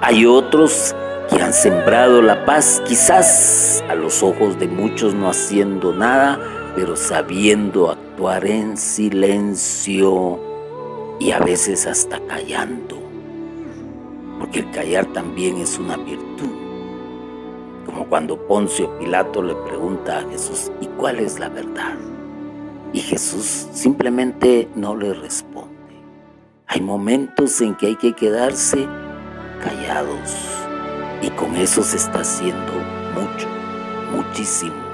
Hay 0.00 0.24
otros 0.24 0.94
que 1.30 1.42
han 1.42 1.52
sembrado 1.52 2.22
la 2.22 2.44
paz, 2.44 2.82
quizás 2.86 3.84
a 3.88 3.94
los 3.94 4.22
ojos 4.22 4.58
de 4.58 4.68
muchos 4.68 5.14
no 5.14 5.28
haciendo 5.28 5.92
nada, 5.92 6.38
pero 6.76 6.94
sabiendo 6.94 7.90
actuar 7.90 8.46
en 8.46 8.76
silencio 8.76 10.38
y 11.18 11.30
a 11.30 11.38
veces 11.38 11.86
hasta 11.86 12.20
callando, 12.20 12.98
porque 14.38 14.58
el 14.58 14.70
callar 14.70 15.06
también 15.06 15.56
es 15.56 15.78
una 15.78 15.96
virtud. 15.96 16.50
Como 17.86 18.06
cuando 18.08 18.36
Poncio 18.46 18.98
Pilato 18.98 19.42
le 19.42 19.54
pregunta 19.54 20.18
a 20.18 20.28
Jesús, 20.28 20.70
¿y 20.82 20.86
cuál 20.98 21.18
es 21.18 21.38
la 21.40 21.48
verdad? 21.48 21.96
Y 22.92 23.00
Jesús 23.00 23.68
simplemente 23.72 24.68
no 24.74 24.94
le 24.94 25.14
responde. 25.14 25.72
Hay 26.66 26.82
momentos 26.82 27.58
en 27.62 27.74
que 27.74 27.86
hay 27.86 27.96
que 27.96 28.12
quedarse 28.12 28.86
callados 29.62 30.36
y 31.22 31.30
con 31.30 31.56
eso 31.56 31.82
se 31.82 31.96
está 31.96 32.20
haciendo 32.20 32.72
mucho, 33.14 33.48
muchísimo. 34.14 34.85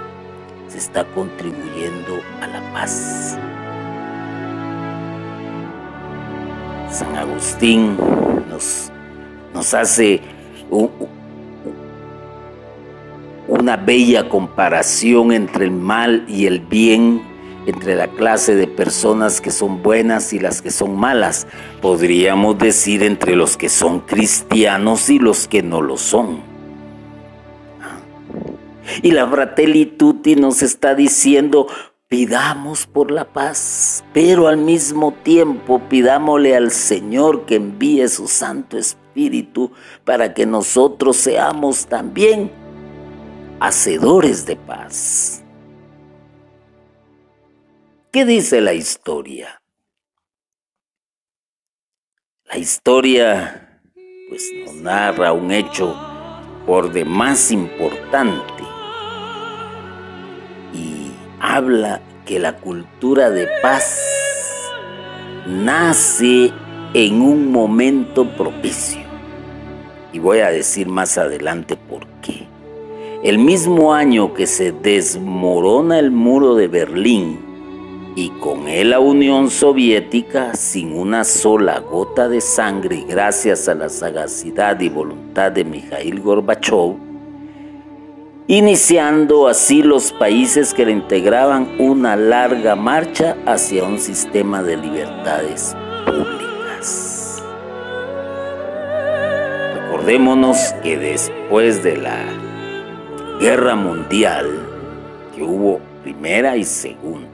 Está 0.83 1.05
contribuyendo 1.05 2.18
a 2.40 2.47
la 2.49 2.61
paz. 2.73 3.38
San 6.90 7.14
Agustín 7.14 7.97
nos, 8.51 8.90
nos 9.55 9.75
hace 9.75 10.21
una 13.47 13.77
bella 13.77 14.29
comparación 14.29 15.31
entre 15.31 15.66
el 15.66 15.71
mal 15.71 16.25
y 16.27 16.47
el 16.47 16.59
bien 16.59 17.23
entre 17.66 17.95
la 17.95 18.09
clase 18.09 18.57
de 18.57 18.66
personas 18.66 19.40
que 19.40 19.53
son 19.53 19.85
buenas 19.85 20.33
y 20.33 20.40
las 20.40 20.62
que 20.62 20.73
son 20.73 20.97
malas. 20.97 21.47
Podríamos 21.81 22.59
decir 22.59 23.05
entre 23.05 23.37
los 23.37 23.57
que 23.57 23.68
son 23.68 24.01
cristianos 24.01 25.09
y 25.11 25.21
los 25.21 25.47
que 25.47 25.62
no 25.62 25.81
lo 25.81 25.97
son. 25.97 26.52
Y 29.00 29.12
la 29.12 29.26
Fratelli 29.26 29.87
Tutti 29.87 30.37
nos 30.37 30.62
está 30.62 30.94
diciendo, 30.94 31.66
pidamos 32.09 32.87
por 32.87 33.11
la 33.11 33.33
paz, 33.33 34.05
pero 34.12 34.48
al 34.48 34.59
mismo 34.59 35.14
tiempo 35.22 35.81
pidámosle 35.88 36.55
al 36.55 36.70
Señor 36.70 37.46
que 37.46 37.55
envíe 37.57 38.07
su 38.09 38.28
Santo 38.28 38.76
Espíritu 38.76 39.72
para 40.05 40.35
que 40.35 40.44
nosotros 40.44 41.16
seamos 41.16 41.87
también 41.87 42.50
hacedores 43.61 44.44
de 44.44 44.57
paz. 44.57 45.42
¿Qué 48.11 48.26
dice 48.26 48.61
la 48.61 48.74
historia? 48.74 49.62
La 52.44 52.59
historia 52.59 53.81
pues 54.28 54.50
nos 54.66 54.74
narra 54.74 55.33
un 55.33 55.50
hecho 55.50 55.96
por 56.66 56.92
demás 56.92 57.50
importante 57.50 58.62
habla 61.42 62.00
que 62.24 62.38
la 62.38 62.57
cultura 62.57 63.28
de 63.28 63.48
paz 63.61 64.00
nace 65.46 66.52
en 66.94 67.20
un 67.20 67.50
momento 67.50 68.24
propicio. 68.37 69.02
Y 70.12 70.20
voy 70.20 70.38
a 70.38 70.50
decir 70.50 70.87
más 70.87 71.18
adelante 71.18 71.76
por 71.76 72.07
qué. 72.22 72.46
El 73.24 73.38
mismo 73.38 73.92
año 73.92 74.35
que 74.35 74.46
se 74.46 74.70
desmorona 74.70 75.98
el 75.98 76.12
muro 76.12 76.55
de 76.55 76.68
Berlín, 76.68 77.40
y 78.14 78.28
con 78.28 78.68
él 78.68 78.90
la 78.90 79.00
Unión 79.00 79.50
Soviética 79.50 80.55
sin 80.55 80.92
una 80.92 81.24
sola 81.24 81.81
gota 81.81 82.28
de 82.28 82.42
sangre 82.42 83.05
gracias 83.09 83.68
a 83.68 83.74
la 83.74 83.88
sagacidad 83.88 84.78
y 84.81 84.90
voluntad 84.90 85.50
de 85.50 85.64
Mikhail 85.64 86.20
Gorbachev, 86.20 87.12
iniciando 88.46 89.48
así 89.48 89.83
los 89.83 90.12
países 90.12 90.74
que 90.74 90.87
le 90.87 90.92
integraban 90.92 91.76
una 91.78 92.16
larga 92.16 92.76
marcha 92.76 93.37
hacia 93.46 93.85
un 93.85 93.98
sistema 93.98 94.62
de 94.62 94.76
libertades 94.76 95.76
públicas. 96.05 97.42
Recordémonos 99.74 100.59
que 100.83 100.98
después 100.98 101.83
de 101.83 101.96
la 101.96 102.24
guerra 103.40 103.76
mundial, 103.76 104.46
que 105.35 105.42
hubo 105.42 105.81
primera 106.02 106.57
y 106.57 106.64
segunda, 106.64 107.33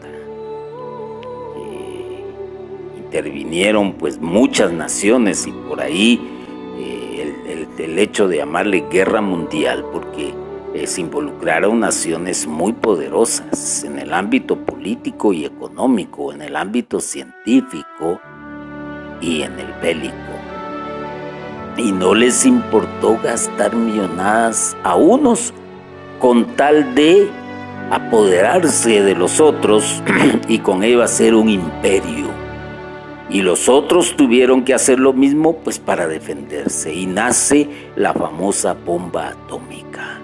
intervinieron 3.09 3.95
pues 3.95 4.21
muchas 4.21 4.71
naciones 4.71 5.47
y 5.47 5.53
por 5.53 5.81
ahí 5.81 6.21
eh, 6.77 7.65
el, 7.79 7.99
hecho 7.99 8.29
de 8.29 8.37
llamarle 8.37 8.85
guerra 8.91 9.23
mundial 9.23 9.85
porque 9.93 10.35
se 10.87 11.01
involucraron 11.01 11.81
naciones 11.81 12.47
muy 12.47 12.73
poderosas 12.73 13.85
en 13.85 13.99
el 13.99 14.13
ámbito 14.13 14.57
político 14.57 15.33
y 15.33 15.45
económico, 15.45 16.33
en 16.33 16.43
el 16.43 16.57
ámbito 16.57 17.01
científico 17.01 18.21
y 19.21 19.43
en 19.43 19.59
el 19.59 19.73
bélico. 19.83 20.15
Y 21.77 21.93
no 21.93 22.15
les 22.15 22.45
importó 22.47 23.19
gastar 23.23 23.75
millonadas 23.75 24.77
a 24.85 24.95
unos 24.95 25.53
con 26.19 26.45
tal 26.57 26.95
de 26.95 27.29
apoderarse 27.91 29.03
de 29.03 29.15
los 29.15 29.41
otros 29.41 30.03
y 30.49 30.59
con 30.59 30.83
ello 30.83 31.03
hacer 31.03 31.35
un 31.35 31.49
imperio 31.49 32.29
y 33.31 33.43
los 33.43 33.69
otros 33.69 34.17
tuvieron 34.17 34.65
que 34.65 34.75
hacer 34.75 34.99
lo 34.99 35.13
mismo 35.13 35.59
pues 35.59 35.79
para 35.79 36.07
defenderse 36.07 36.93
y 36.93 37.07
nace 37.07 37.69
la 37.97 38.15
famosa 38.15 38.75
bomba 38.75 39.29
atómica. 39.29 40.18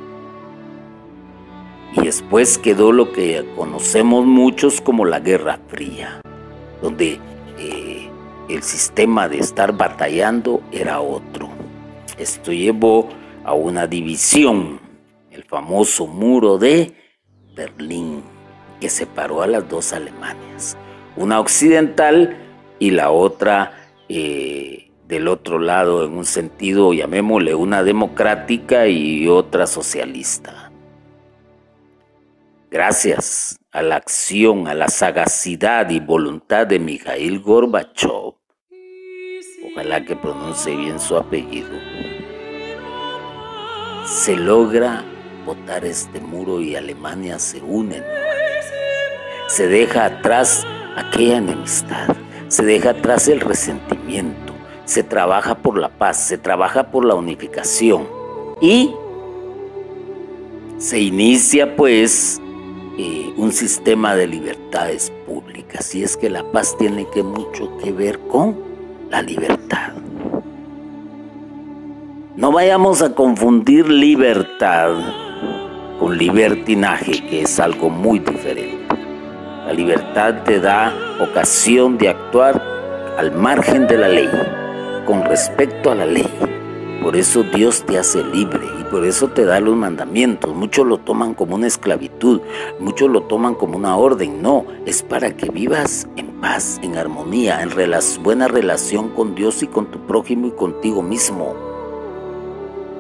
Y 1.97 2.03
después 2.03 2.59
quedó 2.59 2.91
lo 2.91 3.13
que 3.13 3.47
conocemos 3.57 4.27
muchos 4.27 4.81
como 4.81 5.05
la 5.05 5.21
Guerra 5.21 5.61
Fría, 5.69 6.21
donde 6.83 7.21
eh, 7.59 8.11
el 8.49 8.63
sistema 8.63 9.29
de 9.29 9.39
estar 9.39 9.77
batallando 9.77 10.61
era 10.73 11.01
otro. 11.01 11.49
Esto 12.19 12.53
llevó 12.53 13.09
a 13.45 13.55
una 13.55 13.87
división, 13.87 14.81
el 15.31 15.45
famoso 15.45 16.07
muro 16.07 16.59
de 16.59 16.95
Berlín, 17.55 18.23
que 18.81 18.89
separó 18.89 19.43
a 19.43 19.47
las 19.47 19.69
dos 19.69 19.93
Alemanias, 19.93 20.77
una 21.17 21.39
occidental 21.39 22.37
y 22.81 22.91
la 22.91 23.11
otra 23.11 23.73
eh, 24.09 24.91
del 25.07 25.29
otro 25.29 25.59
lado, 25.61 26.05
en 26.05 26.13
un 26.17 26.25
sentido, 26.25 26.93
llamémosle 26.93 27.55
una 27.55 27.85
democrática 27.85 28.89
y 28.89 29.29
otra 29.29 29.67
socialista. 29.67 30.64
Gracias 32.75 33.57
a 33.71 33.83
la 33.83 33.95
acción, 33.95 34.67
a 34.67 34.75
la 34.75 34.89
sagacidad 34.89 35.89
y 35.91 36.01
voluntad 36.01 36.67
de 36.67 36.81
Mikhail 36.81 37.39
Gorbachev, 37.39 38.35
ojalá 39.71 40.05
que 40.05 40.17
pronuncie 40.17 40.75
bien 40.75 40.99
su 40.99 41.17
apellido, 41.17 41.71
se 44.05 44.35
logra 44.35 45.05
botar 45.47 45.85
este 45.85 46.19
muro 46.19 46.61
y 46.61 46.75
Alemania 46.75 47.39
se 47.39 47.61
une. 47.61 48.03
Se 49.47 49.69
deja 49.69 50.07
atrás 50.07 50.67
aquella 50.97 51.37
enemistad 51.37 52.09
se 52.49 52.65
deja 52.65 52.91
atrás 52.91 53.29
el 53.29 53.41
resentimiento, 53.41 54.53
se 54.85 55.05
trabaja 55.05 55.55
por 55.55 55.79
la 55.79 55.91
paz, 55.91 56.27
se 56.27 56.39
trabaja 56.39 56.91
por 56.91 57.05
la 57.05 57.15
unificación 57.15 58.09
y 58.61 58.93
se 60.79 60.99
inicia 60.99 61.77
pues 61.77 62.41
eh, 62.97 63.35
un 63.37 63.51
sistema 63.51 64.15
de 64.15 64.29
libertades 64.29 65.13
públicas 65.27 65.93
y 65.97 66.05
es 66.05 66.17
que 66.17 66.31
la 66.31 66.45
paz 66.53 66.77
tiene 66.79 67.09
que 67.13 67.25
mucho 67.25 67.77
que 67.79 67.91
ver 67.91 68.21
con 68.21 68.57
la 69.11 69.21
libertad. 69.21 69.95
No 72.37 72.53
vayamos 72.53 73.03
a 73.03 73.15
confundir 73.15 73.89
libertad 73.89 74.93
con 75.99 76.17
libertinaje, 76.17 77.25
que 77.29 77.43
es 77.43 77.59
algo 77.59 77.91
muy 77.91 78.21
diferente. 78.21 78.87
La 79.67 79.73
libertad 79.73 80.45
te 80.45 80.61
da 80.61 80.93
ocasión 81.21 81.99
de 81.99 82.11
actuar 82.11 82.63
al 83.19 83.33
margen 83.33 83.89
de 83.89 83.99
la 83.99 84.09
ley, 84.09 84.29
con 85.05 85.25
respecto 85.25 85.91
a 85.91 85.97
la 85.97 86.07
ley. 86.07 86.29
Por 87.03 87.17
eso 87.17 87.43
Dios 87.43 87.85
te 87.85 87.99
hace 87.99 88.23
libre 88.23 88.74
por 88.95 89.05
eso 89.05 89.27
te 89.27 89.45
da 89.45 89.59
los 89.59 89.75
mandamientos. 89.75 90.55
Muchos 90.55 90.87
lo 90.87 90.99
toman 90.99 91.35
como 91.35 91.57
una 91.57 91.67
esclavitud, 91.67 92.41
muchos 92.79 93.11
lo 93.11 93.23
toman 93.23 93.57
como 93.57 93.77
una 93.77 93.97
orden. 93.97 94.41
No, 94.41 94.67
es 94.87 95.03
para 95.03 95.37
que 95.37 95.51
vivas 95.51 96.07
en 96.15 96.29
paz, 96.41 96.79
en 96.81 96.97
armonía, 96.97 97.61
en 97.61 97.71
buena 98.23 98.47
relación 98.47 99.09
con 99.09 99.35
Dios 99.35 99.65
y 99.65 99.67
con 99.67 99.91
tu 99.91 99.99
prójimo 100.07 100.47
y 100.47 100.53
contigo 100.53 101.03
mismo. 101.03 101.57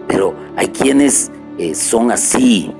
Pero 0.09 0.35
hay 0.57 0.67
quienes 0.67 1.31
eh, 1.59 1.77
son 1.77 2.11
así, 2.11 2.73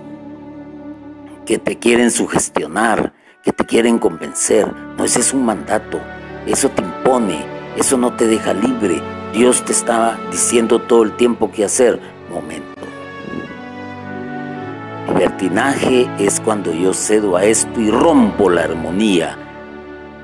que 1.47 1.61
te 1.61 1.79
quieren 1.79 2.11
sugestionar, 2.11 3.15
que 3.45 3.53
te 3.53 3.65
quieren 3.65 4.01
convencer. 4.01 4.67
No, 4.99 5.05
ese 5.05 5.21
es 5.21 5.33
un 5.33 5.45
mandato. 5.45 6.01
Eso 6.49 6.69
te 6.69 6.83
impone. 6.83 7.45
Eso 7.77 7.97
no 7.97 8.17
te 8.17 8.27
deja 8.27 8.53
libre. 8.55 9.01
Dios 9.33 9.65
te 9.65 9.71
estaba 9.71 10.19
diciendo 10.33 10.81
todo 10.81 11.05
el 11.05 11.13
tiempo 11.17 11.53
qué 11.53 11.65
hacer. 11.65 12.01
Momento. 12.29 12.74
Libertinaje 15.15 16.09
es 16.19 16.41
cuando 16.41 16.73
yo 16.73 16.93
cedo 16.93 17.37
a 17.37 17.45
esto 17.45 17.81
y 17.81 17.89
rompo 17.89 18.51
la 18.51 18.65
armonía 18.65 19.39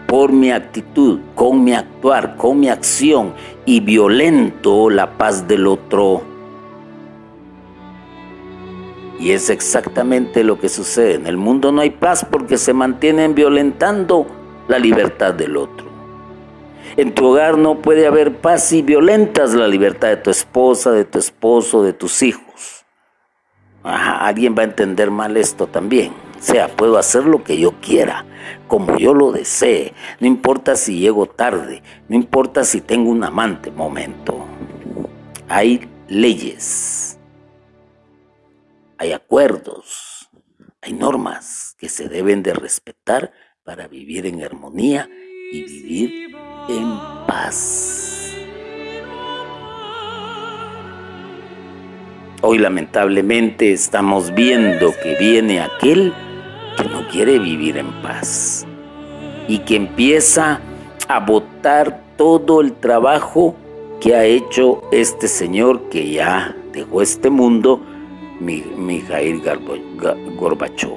por 0.09 0.33
mi 0.33 0.51
actitud, 0.51 1.21
con 1.37 1.63
mi 1.63 1.75
actuar, 1.75 2.37
con 2.37 2.59
mi 2.59 2.69
acción 2.69 3.33
y 3.65 3.79
violento 3.79 4.91
la 4.91 5.17
paz 5.17 5.47
del 5.47 5.69
otro. 5.69 6.23
Y 9.21 9.31
es 9.31 9.49
exactamente 9.49 10.43
lo 10.43 10.59
que 10.59 10.69
sucede. 10.69 11.15
En 11.15 11.29
el 11.29 11.37
mundo 11.37 11.71
no 11.71 11.83
hay 11.83 11.91
paz 11.91 12.27
porque 12.29 12.59
se 12.59 12.73
mantienen 12.73 13.37
violentando 13.37 14.27
la 14.67 14.81
libertad 14.81 15.35
del 15.35 15.57
otro. 15.57 15.87
En 16.97 17.15
tu 17.15 17.27
hogar 17.27 17.57
no 17.57 17.81
puede 17.81 18.09
haber 18.09 18.39
paz 18.39 18.65
si 18.65 18.83
violentas 18.83 19.55
la 19.55 19.69
libertad 19.69 20.09
de 20.09 20.17
tu 20.17 20.31
esposa, 20.31 20.91
de 20.91 21.05
tu 21.05 21.21
esposo, 21.21 21.85
de 21.85 21.93
tus 21.93 22.25
hijos. 22.25 22.50
Alguien 23.83 24.55
va 24.57 24.63
a 24.63 24.67
entender 24.67 25.11
mal 25.11 25.37
esto 25.37 25.67
también. 25.67 26.13
O 26.39 26.43
sea, 26.43 26.69
puedo 26.69 26.97
hacer 26.97 27.25
lo 27.25 27.45
que 27.45 27.59
yo 27.59 27.73
quiera, 27.81 28.25
como 28.67 28.97
yo 28.97 29.13
lo 29.13 29.31
desee. 29.31 29.93
No 30.21 30.27
importa 30.27 30.75
si 30.77 30.99
llego 30.99 31.27
tarde, 31.27 31.83
no 32.09 32.17
importa 32.17 32.65
si 32.65 32.81
tengo 32.81 33.11
un 33.11 33.25
amante. 33.25 33.71
Momento. 33.71 34.47
Hay 35.49 35.89
leyes, 36.09 37.19
hay 38.97 39.13
acuerdos, 39.13 40.31
hay 40.81 40.93
normas 40.93 41.75
que 41.79 41.89
se 41.89 42.09
deben 42.09 42.43
de 42.43 42.55
respetar 42.55 43.33
para 43.65 43.89
vivir 43.89 44.27
en 44.27 44.43
armonía 44.43 45.09
y 45.53 45.65
vivir 45.65 46.37
en 46.69 46.99
paz. 47.27 48.00
Hoy 52.43 52.57
lamentablemente 52.57 53.71
estamos 53.71 54.35
viendo 54.35 54.95
que 55.03 55.15
viene 55.17 55.61
aquel 55.61 56.15
que 56.79 56.85
no 56.85 57.07
quiere 57.09 57.39
vivir 57.39 57.77
en 57.77 57.93
paz 58.01 58.67
y 59.47 59.59
que 59.59 59.77
empieza 59.77 60.59
a 61.07 61.21
botar 61.21 62.03
todo 62.17 62.63
el 62.63 62.73
trabajo 62.73 63.55
que 64.01 64.15
ha 64.15 64.25
hecho 64.25 64.81
este 64.91 65.29
señor 65.29 65.91
que 65.91 66.13
ya 66.13 66.57
dejó 66.73 67.03
este 67.03 67.29
mundo, 67.29 67.83
Mikhail 68.41 69.43
Gorbachev. 70.39 70.93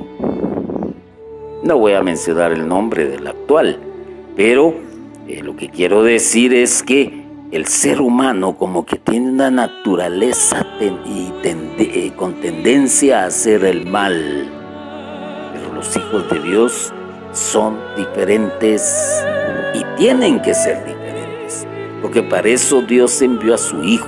No 1.61 1.77
voy 1.77 1.91
a 1.91 2.01
mencionar 2.01 2.53
el 2.53 2.65
nombre 2.65 3.05
del 3.05 3.27
actual, 3.27 3.79
pero 4.37 4.75
eh, 5.27 5.41
lo 5.43 5.57
que 5.57 5.67
quiero 5.67 6.03
decir 6.03 6.53
es 6.53 6.81
que 6.83 7.22
el 7.53 7.67
ser 7.67 8.01
humano 8.01 8.57
como 8.57 8.83
que 8.83 8.97
tiene 8.97 9.29
una 9.29 9.51
naturaleza 9.51 10.65
y 10.81 11.31
eh, 11.45 12.11
con 12.15 12.41
tendencia 12.41 13.21
a 13.21 13.25
hacer 13.27 13.63
el 13.63 13.85
mal. 13.85 14.49
Los 15.75 15.95
hijos 15.95 16.27
de 16.31 16.39
Dios 16.39 16.91
son 17.31 17.77
diferentes 17.95 19.23
y 19.75 19.83
tienen 19.97 20.41
que 20.41 20.55
ser 20.55 20.83
diferentes, 20.83 21.67
porque 22.01 22.23
para 22.23 22.47
eso 22.47 22.81
Dios 22.81 23.21
envió 23.21 23.53
a 23.53 23.59
su 23.59 23.83
Hijo, 23.83 24.07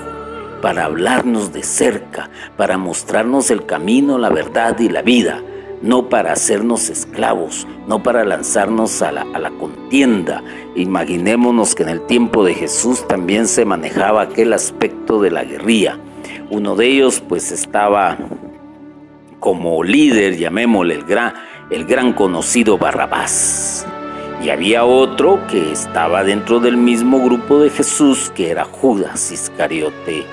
para 0.64 0.86
hablarnos 0.86 1.54
de 1.54 1.62
cerca, 1.62 2.32
para 2.58 2.80
mostrarnos 2.80 3.52
el 3.52 3.68
camino, 3.68 4.18
la 4.18 4.30
verdad 4.30 4.80
y 4.80 4.90
la 4.90 5.04
vida, 5.04 5.44
no 5.86 6.10
para 6.10 6.34
hacernos 6.34 6.90
esclavos, 6.90 7.68
no 7.88 8.02
para 8.02 8.26
lanzarnos 8.26 9.04
a 9.04 9.12
la, 9.12 9.52
contienda. 9.52 10.44
Imaginémonos 10.76 11.76
que 11.76 11.84
en 11.84 11.90
el 11.90 12.02
tiempo 12.08 12.44
de 12.44 12.56
Jesús 12.56 13.08
también 13.08 13.48
se 13.48 13.66
manejaba 13.66 14.24
aquel 14.24 14.54
aspecto 14.54 15.22
de 15.22 15.30
la 15.30 15.44
guerrilla. 15.44 16.00
Uno 16.50 16.76
de 16.76 16.88
ellos 16.88 17.22
pues 17.22 17.52
estaba 17.52 18.18
como 19.40 19.84
líder, 19.84 20.38
llamémosle 20.38 20.96
el 20.96 21.04
gran, 21.04 21.34
el 21.70 21.86
gran 21.86 22.14
conocido 22.14 22.80
Barrabás. 22.80 23.86
Y 24.44 24.50
había 24.50 24.86
otro 24.86 25.46
que 25.48 25.72
estaba 25.72 26.24
dentro 26.24 26.60
del 26.60 26.78
mismo 26.78 27.24
grupo 27.24 27.60
de 27.60 27.70
Jesús, 27.70 28.32
que 28.34 28.50
era 28.50 28.66
Judas 28.66 29.32
Iscariote. 29.32 30.26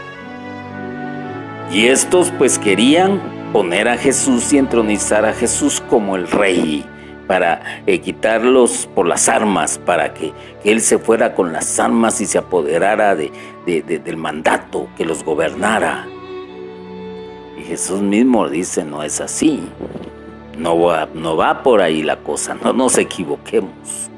Y 1.70 1.88
estos 1.88 2.30
pues 2.38 2.58
querían 2.58 3.41
poner 3.52 3.88
a 3.88 3.98
Jesús 3.98 4.52
y 4.52 4.58
entronizar 4.58 5.26
a 5.26 5.34
Jesús 5.34 5.82
como 5.88 6.16
el 6.16 6.26
rey, 6.28 6.84
para 7.26 7.82
eh, 7.86 8.00
quitarlos 8.00 8.88
por 8.94 9.06
las 9.06 9.28
armas, 9.28 9.78
para 9.78 10.12
que, 10.14 10.32
Él 10.64 10.80
se 10.80 10.98
fuera 10.98 11.34
con 11.34 11.52
las 11.52 11.78
armas 11.78 12.20
y 12.20 12.26
se 12.26 12.38
apoderara 12.38 13.14
de, 13.14 13.30
del 13.64 14.16
mandato, 14.16 14.88
que 14.96 15.04
los 15.04 15.24
gobernara. 15.24 16.06
Y 17.58 17.62
Jesús 17.62 18.00
mismo 18.00 18.48
dice, 18.48 18.84
no 18.84 19.02
es 19.02 19.20
así. 19.20 19.62
No 20.58 20.78
va, 20.78 21.08
no 21.14 21.36
va 21.36 21.62
por 21.62 21.80
ahí 21.80 22.02
la 22.02 22.16
cosa, 22.16 22.54
no 22.54 22.72
nos 22.72 22.98
equivoquemos. 22.98 24.11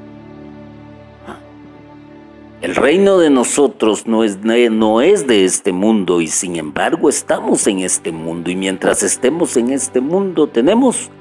El 2.65 2.73
reino 2.75 3.19
de 3.19 3.29
nosotros 3.29 4.07
no 4.07 4.23
es, 4.23 4.41
de 4.41 5.45
este 5.45 5.71
mundo 5.71 6.19
y 6.19 6.25
sin 6.25 6.55
embargo 6.55 7.09
estamos 7.09 7.67
en 7.67 7.81
este 7.81 8.11
mundo 8.11 8.49
y 8.49 8.55
mientras 8.55 9.03
estemos 9.03 9.55
en 9.55 9.69
este 9.69 10.01
mundo 10.01 10.47
tenemos 10.47 11.11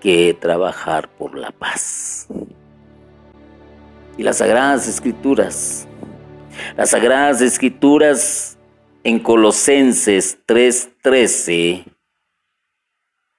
que 0.00 0.34
trabajar 0.40 1.10
por 1.10 1.36
la 1.36 1.50
paz. 1.50 2.26
Y 4.16 4.22
las 4.22 4.38
Sagradas 4.38 4.88
Escrituras, 4.88 5.86
las 6.74 6.88
Sagradas 6.88 7.42
Escrituras 7.42 8.56
en 9.04 9.18
Colosenses 9.18 10.38
3:13 10.46 11.84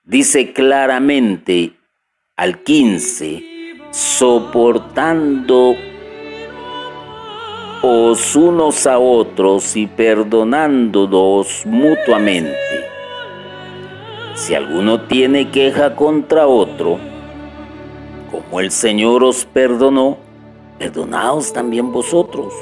dice 0.04 0.54
claramente 0.54 1.74
al 2.36 2.62
15, 2.62 3.44
soportando 3.90 5.76
os 7.86 8.34
unos 8.38 8.88
a 8.88 8.98
otros 8.98 9.76
y 9.76 9.88
perdonándonos 9.88 11.66
mutuamente. 11.66 12.56
Si 14.36 14.56
alguno 14.56 15.02
tiene 15.02 15.52
queja 15.52 15.94
contra 15.94 16.48
otro, 16.48 16.98
como 18.32 18.62
el 18.62 18.72
Señor 18.72 19.26
os 19.26 19.44
perdonó, 19.44 20.18
perdonaos 20.80 21.52
también 21.52 21.92
vosotros. 21.92 22.54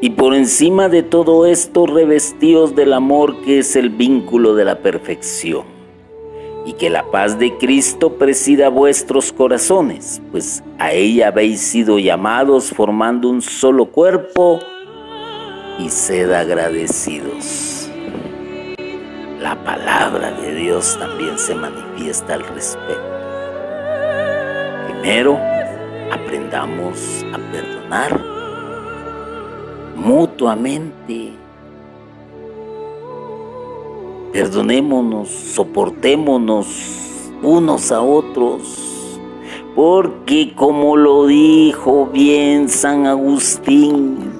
Y 0.00 0.08
por 0.10 0.34
encima 0.34 0.88
de 0.88 1.02
todo 1.02 1.44
esto, 1.44 1.84
revestíos 1.84 2.74
del 2.74 2.94
amor 2.94 3.42
que 3.42 3.58
es 3.58 3.76
el 3.76 3.90
vínculo 3.90 4.54
de 4.54 4.64
la 4.64 4.78
perfección 4.78 5.81
y 6.64 6.74
que 6.74 6.90
la 6.90 7.10
paz 7.10 7.38
de 7.38 7.56
Cristo 7.58 8.14
presida 8.14 8.68
vuestros 8.68 9.32
corazones, 9.32 10.20
pues 10.30 10.62
a 10.78 10.92
ella 10.92 11.28
habéis 11.28 11.60
sido 11.60 11.98
llamados 11.98 12.70
formando 12.70 13.28
un 13.28 13.42
solo 13.42 13.86
cuerpo 13.86 14.60
y 15.78 15.88
sed 15.88 16.30
agradecidos. 16.32 17.90
La 19.40 19.56
palabra 19.64 20.32
de 20.40 20.54
Dios 20.54 20.96
también 20.98 21.36
se 21.38 21.54
manifiesta 21.54 22.34
al 22.34 22.46
respecto. 22.46 23.12
Primero, 24.86 25.36
aprendamos 26.12 27.24
a 27.32 27.38
perdonar 27.50 28.20
mutuamente 29.96 31.32
Perdonémonos, 34.32 35.28
soportémonos 35.28 36.66
unos 37.42 37.92
a 37.92 38.00
otros, 38.00 39.20
porque 39.74 40.54
como 40.54 40.96
lo 40.96 41.26
dijo 41.26 42.06
bien 42.06 42.70
San 42.70 43.06
Agustín, 43.06 44.32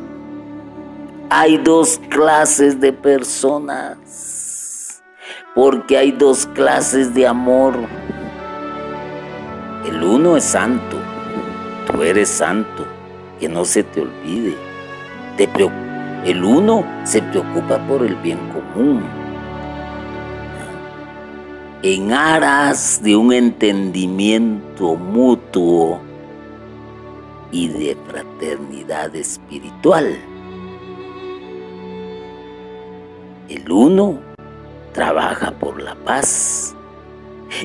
hay 1.28 1.59
dos 1.59 2.01
clases 2.09 2.80
de 2.80 2.95
personas, 2.95 5.03
porque 5.55 5.99
hay 5.99 6.11
dos 6.11 6.47
clases 6.47 7.12
de 7.12 7.26
amor. 7.26 7.74
El 9.86 10.03
uno 10.03 10.38
es 10.38 10.45
santo, 10.45 10.97
tú 11.86 12.03
eres 12.03 12.30
santo, 12.30 12.86
que 13.38 13.47
no 13.47 13.66
se 13.66 13.82
te 13.82 14.01
olvide. 14.01 14.57
el 16.24 16.45
uno 16.45 16.82
se 17.05 17.20
preocupa 17.20 17.76
por 17.86 18.07
el 18.07 18.14
bien 18.16 18.38
común 18.49 19.22
en 21.83 22.12
aras 22.12 23.03
de 23.03 23.16
un 23.16 23.33
entendimiento 23.33 24.95
mutuo 24.95 26.01
y 27.51 27.68
de 27.68 27.97
fraternidad 28.07 29.14
espiritual. 29.16 30.16
El 33.49 33.70
uno 33.70 34.20
trabaja 34.93 35.51
por 35.53 35.83
la 35.83 35.97
paz. 35.97 36.74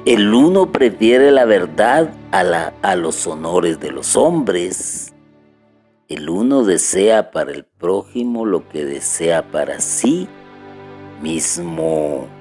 El 0.05 0.33
uno 0.33 0.71
prefiere 0.71 1.31
la 1.31 1.45
verdad 1.45 2.11
a, 2.31 2.95
los 2.95 3.25
honores 3.27 3.79
de 3.79 3.91
los 3.91 4.17
hombres. 4.17 5.13
El 6.09 6.29
uno 6.29 6.63
desea 6.63 7.31
para 7.31 7.51
el 7.51 7.65
prójimo 7.65 8.45
lo 8.45 8.67
que 8.67 8.83
desea 8.83 9.43
para 9.43 9.79
sí 9.79 10.27
mismo. 11.21 12.36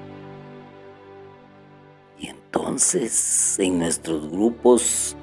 Entonces 2.57 3.59
en 3.59 3.77
nuestros 3.77 4.31
grupos 4.31 5.15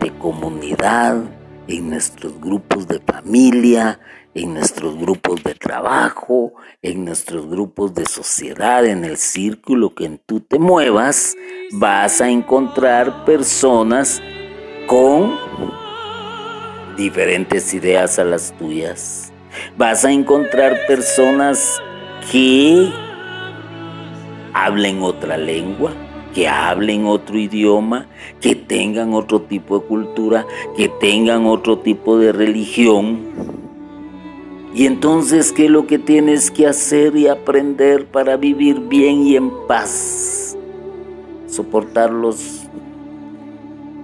de 0.00 0.10
comunidad, 0.16 1.22
en 1.68 1.90
nuestros 1.90 2.40
grupos 2.40 2.88
de 2.88 3.00
familia, 3.00 4.00
en 4.32 4.54
nuestros 4.54 4.96
grupos 4.96 5.42
de 5.44 5.54
trabajo, 5.54 6.54
en 6.80 7.04
nuestros 7.04 7.46
grupos 7.50 7.94
de 7.94 8.06
sociedad, 8.06 8.86
en 8.86 9.04
el 9.04 9.18
círculo 9.18 9.94
que 9.94 10.08
tú 10.24 10.40
te 10.40 10.58
muevas, 10.58 11.36
vas 11.72 12.22
a 12.22 12.30
encontrar 12.30 13.26
personas 13.26 14.22
con 14.86 15.38
diferentes 16.96 17.74
ideas 17.74 18.18
a 18.18 18.24
las 18.24 18.56
tuyas. 18.56 19.34
Vas 19.76 20.06
a 20.06 20.12
encontrar 20.12 20.86
personas 20.86 21.78
que 22.32 22.90
hablen 24.54 25.02
otra 25.02 25.36
lengua, 25.36 25.92
que 26.34 26.48
hablen 26.48 27.06
otro 27.06 27.38
idioma, 27.38 28.06
que 28.40 28.54
tengan 28.54 29.14
otro 29.14 29.42
tipo 29.42 29.80
de 29.80 29.86
cultura, 29.86 30.46
que 30.76 30.88
tengan 30.88 31.46
otro 31.46 31.78
tipo 31.78 32.18
de 32.18 32.32
religión. 32.32 33.20
Y 34.74 34.86
entonces, 34.86 35.52
¿qué 35.52 35.64
es 35.64 35.70
lo 35.70 35.86
que 35.86 35.98
tienes 35.98 36.50
que 36.50 36.66
hacer 36.66 37.16
y 37.16 37.26
aprender 37.26 38.06
para 38.06 38.36
vivir 38.36 38.80
bien 38.80 39.26
y 39.26 39.36
en 39.36 39.50
paz? 39.66 40.56
Soportarlos. 41.48 42.62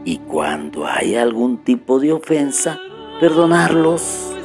Y 0.04 0.18
cuando 0.18 0.86
hay 0.86 1.14
algún 1.14 1.58
tipo 1.58 2.00
de 2.00 2.12
ofensa, 2.12 2.80
perdonarlos. 3.20 4.35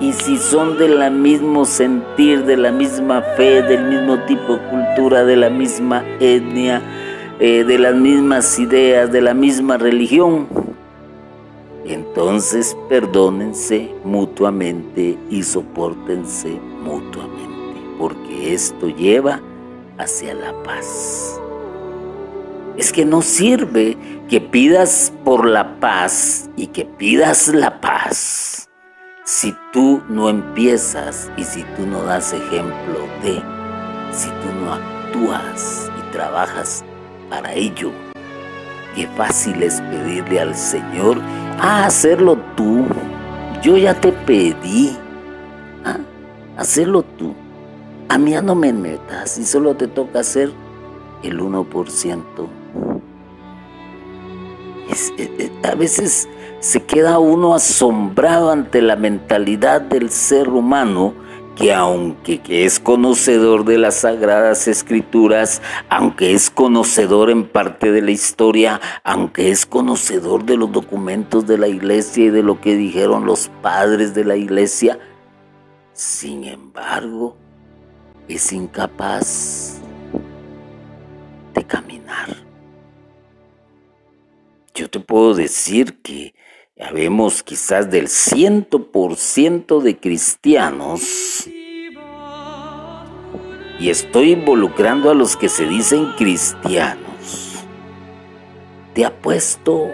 Y 0.00 0.14
si 0.14 0.38
son 0.38 0.78
del 0.78 1.10
mismo 1.10 1.66
sentir, 1.66 2.46
de 2.46 2.56
la 2.56 2.72
misma 2.72 3.20
fe, 3.36 3.62
del 3.62 3.84
mismo 3.84 4.18
tipo 4.24 4.54
de 4.54 4.68
cultura, 4.70 5.24
de 5.24 5.36
la 5.36 5.50
misma 5.50 6.02
etnia, 6.18 6.80
eh, 7.38 7.64
de 7.64 7.78
las 7.78 7.94
mismas 7.94 8.58
ideas, 8.58 9.12
de 9.12 9.20
la 9.20 9.34
misma 9.34 9.76
religión, 9.76 10.48
entonces 11.84 12.74
perdónense 12.88 13.94
mutuamente 14.02 15.18
y 15.28 15.42
soportense 15.42 16.58
mutuamente, 16.82 17.80
porque 17.98 18.54
esto 18.54 18.88
lleva 18.88 19.40
hacia 19.98 20.32
la 20.32 20.54
paz. 20.62 21.38
Es 22.78 22.90
que 22.90 23.04
no 23.04 23.20
sirve 23.20 23.98
que 24.30 24.40
pidas 24.40 25.12
por 25.24 25.46
la 25.46 25.78
paz 25.78 26.48
y 26.56 26.68
que 26.68 26.86
pidas 26.86 27.48
la 27.48 27.82
paz 27.82 28.69
si 29.30 29.56
tú 29.72 30.02
no 30.08 30.28
empiezas 30.28 31.30
y 31.36 31.44
si 31.44 31.62
tú 31.76 31.86
no 31.86 32.02
das 32.02 32.32
ejemplo 32.32 33.06
de, 33.22 33.40
si 34.10 34.28
tú 34.28 34.52
no 34.60 34.72
actúas 34.72 35.88
y 35.96 36.12
trabajas 36.12 36.84
para 37.28 37.54
ello, 37.54 37.92
qué 38.96 39.06
fácil 39.16 39.62
es 39.62 39.80
pedirle 39.82 40.40
al 40.40 40.56
Señor, 40.56 41.20
ah, 41.60 41.86
hacerlo 41.86 42.38
tú. 42.56 42.84
Yo 43.62 43.76
ya 43.76 43.94
te 43.94 44.10
pedí, 44.10 44.98
ah, 45.84 45.98
hacerlo 46.56 47.04
tú. 47.04 47.32
A 48.08 48.18
mí 48.18 48.32
ya 48.32 48.42
no 48.42 48.56
me 48.56 48.72
metas 48.72 49.38
y 49.38 49.44
solo 49.44 49.76
te 49.76 49.86
toca 49.86 50.20
hacer 50.20 50.50
el 51.22 51.38
1%. 51.38 52.48
Es, 54.90 55.12
eh, 55.16 55.30
eh, 55.38 55.52
a 55.68 55.76
veces 55.76 56.28
se 56.60 56.82
queda 56.82 57.18
uno 57.18 57.54
asombrado 57.54 58.50
ante 58.50 58.82
la 58.82 58.96
mentalidad 58.96 59.80
del 59.80 60.10
ser 60.10 60.50
humano 60.50 61.14
que 61.56 61.74
aunque 61.74 62.40
es 62.48 62.80
conocedor 62.80 63.64
de 63.66 63.76
las 63.76 63.96
sagradas 63.96 64.66
escrituras, 64.66 65.60
aunque 65.90 66.32
es 66.32 66.48
conocedor 66.48 67.28
en 67.28 67.46
parte 67.46 67.92
de 67.92 68.00
la 68.00 68.12
historia, 68.12 68.80
aunque 69.04 69.50
es 69.50 69.66
conocedor 69.66 70.44
de 70.44 70.56
los 70.56 70.72
documentos 70.72 71.46
de 71.46 71.58
la 71.58 71.68
iglesia 71.68 72.26
y 72.26 72.30
de 72.30 72.42
lo 72.42 72.60
que 72.60 72.76
dijeron 72.76 73.26
los 73.26 73.50
padres 73.60 74.14
de 74.14 74.24
la 74.24 74.36
iglesia, 74.36 74.98
sin 75.92 76.44
embargo, 76.44 77.36
es 78.26 78.52
incapaz 78.52 79.80
de 81.52 81.62
caminar. 81.64 82.36
Yo 84.74 84.88
te 84.88 85.00
puedo 85.00 85.34
decir 85.34 86.00
que 86.00 86.32
Habemos 86.82 87.42
quizás 87.42 87.90
del 87.90 88.08
ciento 88.08 88.90
por 88.90 89.16
ciento 89.16 89.80
de 89.80 89.98
cristianos 89.98 91.46
y 93.78 93.90
estoy 93.90 94.32
involucrando 94.32 95.10
a 95.10 95.14
los 95.14 95.36
que 95.36 95.48
se 95.48 95.66
dicen 95.66 96.12
cristianos. 96.16 97.64
Te 98.94 99.04
apuesto 99.04 99.90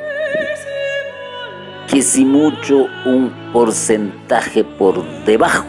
que 1.89 2.03
si 2.03 2.25
mucho 2.25 2.87
un 3.05 3.33
porcentaje 3.53 4.65
por 4.65 5.05
debajo 5.25 5.67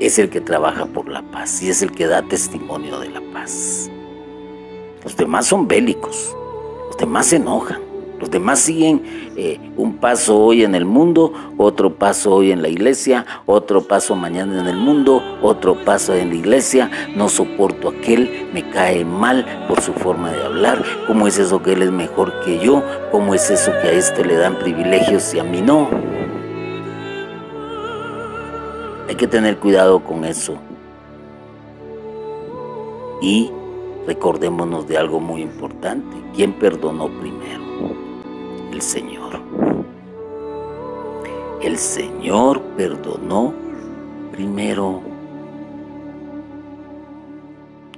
es 0.00 0.18
el 0.18 0.28
que 0.30 0.40
trabaja 0.40 0.86
por 0.86 1.08
la 1.08 1.22
paz 1.22 1.62
y 1.62 1.70
es 1.70 1.82
el 1.82 1.92
que 1.92 2.06
da 2.06 2.22
testimonio 2.22 2.98
de 3.00 3.10
la 3.10 3.20
paz. 3.32 3.90
Los 5.02 5.16
demás 5.16 5.46
son 5.46 5.66
bélicos, 5.66 6.36
los 6.88 6.96
demás 6.96 7.26
se 7.26 7.36
enojan, 7.36 7.80
los 8.20 8.30
demás 8.30 8.58
siguen 8.58 9.02
eh, 9.34 9.58
un 9.78 9.96
paso 9.96 10.38
hoy 10.38 10.62
en 10.62 10.74
el 10.74 10.84
mundo, 10.84 11.32
otro 11.56 11.94
paso 11.94 12.34
hoy 12.34 12.52
en 12.52 12.60
la 12.60 12.68
iglesia, 12.68 13.24
otro 13.46 13.80
paso 13.80 14.14
mañana 14.14 14.60
en 14.60 14.66
el 14.66 14.76
mundo, 14.76 15.22
otro 15.40 15.74
paso 15.86 16.14
en 16.14 16.28
la 16.28 16.34
iglesia. 16.34 16.90
No 17.16 17.30
soporto 17.30 17.88
aquel, 17.88 18.50
me 18.52 18.68
cae 18.68 19.06
mal 19.06 19.64
por 19.66 19.80
su 19.80 19.94
forma 19.94 20.30
de 20.32 20.44
hablar. 20.44 20.84
¿Cómo 21.06 21.26
es 21.26 21.38
eso 21.38 21.62
que 21.62 21.72
él 21.72 21.80
es 21.80 21.90
mejor 21.90 22.40
que 22.44 22.58
yo? 22.58 22.82
¿Cómo 23.10 23.34
es 23.34 23.50
eso 23.50 23.72
que 23.80 23.88
a 23.88 23.92
este 23.92 24.22
le 24.22 24.34
dan 24.34 24.58
privilegios 24.58 25.32
y 25.32 25.38
a 25.38 25.44
mí 25.44 25.62
no? 25.62 25.88
Hay 29.08 29.14
que 29.14 29.26
tener 29.26 29.56
cuidado 29.56 30.04
con 30.04 30.26
eso. 30.26 30.58
Y 33.22 33.50
recordémonos 34.06 34.86
de 34.86 34.96
algo 34.98 35.20
muy 35.20 35.42
importante. 35.42 36.16
¿Quién 36.34 36.52
perdonó 36.52 37.08
primero? 37.08 37.64
El 38.72 38.80
Señor. 38.80 39.40
El 41.62 41.76
Señor 41.76 42.60
perdonó 42.76 43.52
primero. 44.32 45.02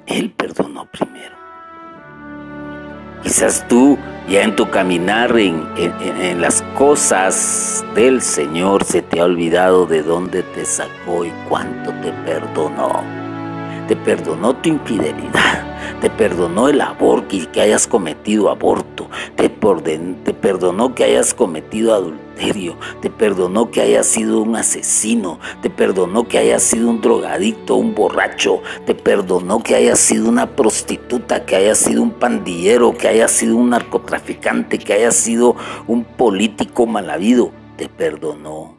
Él 0.07 0.31
perdonó 0.33 0.87
primero. 0.87 1.37
Quizás 3.23 3.67
tú 3.69 3.97
ya 4.29 4.43
en 4.43 4.57
tu 4.57 4.69
caminar 4.69 5.39
en, 5.39 5.65
en, 5.77 6.41
las 6.41 6.63
cosas 6.77 7.85
del 7.95 8.21
Señor 8.21 8.85
se 8.85 9.03
te 9.03 9.21
ha 9.21 9.25
olvidado 9.25 9.87
de 9.87 10.03
dónde 10.03 10.43
te 10.43 10.65
sacó 10.65 11.25
y 11.25 11.33
cuánto 11.49 11.93
te 12.03 12.13
perdonó. 12.25 13.03
Te 13.89 13.97
perdonó 13.97 14.55
tu 14.57 14.69
infidelidad 14.69 15.73
te 16.03 16.11
perdonó 16.11 16.69
el 16.69 16.81
aborto 16.81 17.37
y 17.37 17.47
que 17.47 17.61
hayas 17.61 17.87
cometido 17.87 18.51
aborto, 18.51 19.09
te, 19.37 19.49
perdonó 19.49 20.97
que 20.97 21.05
hayas 21.05 21.33
cometido 21.33 21.95
adulterio, 21.95 22.77
te 23.01 23.09
perdonó 23.09 23.71
que 23.71 23.83
hayas 23.83 24.07
sido 24.07 24.43
un 24.43 24.57
asesino, 24.57 25.39
te 25.63 25.71
perdonó 25.71 26.27
que 26.27 26.39
hayas 26.39 26.65
sido 26.65 26.91
un 26.91 27.01
drogadicto, 27.01 27.77
un 27.77 27.95
borracho, 27.95 28.63
te 28.85 28.97
perdonó 28.97 29.63
que 29.63 29.77
hayas 29.77 30.01
sido 30.01 30.29
una 30.29 30.57
prostituta, 30.57 31.47
que 31.47 31.55
hayas 31.55 31.79
sido 31.79 32.03
un 32.03 32.11
pandillero, 32.11 32.97
que 32.97 33.07
hayas 33.07 33.31
sido 33.31 33.57
un 33.57 33.71
narcotraficante, 33.71 34.79
que 34.79 34.95
hayas 34.95 35.15
sido 35.15 35.55
un 35.87 36.03
político 36.03 36.85
mal 36.85 37.11
habido, 37.11 37.53
te 37.77 37.89
perdonó. 37.89 38.75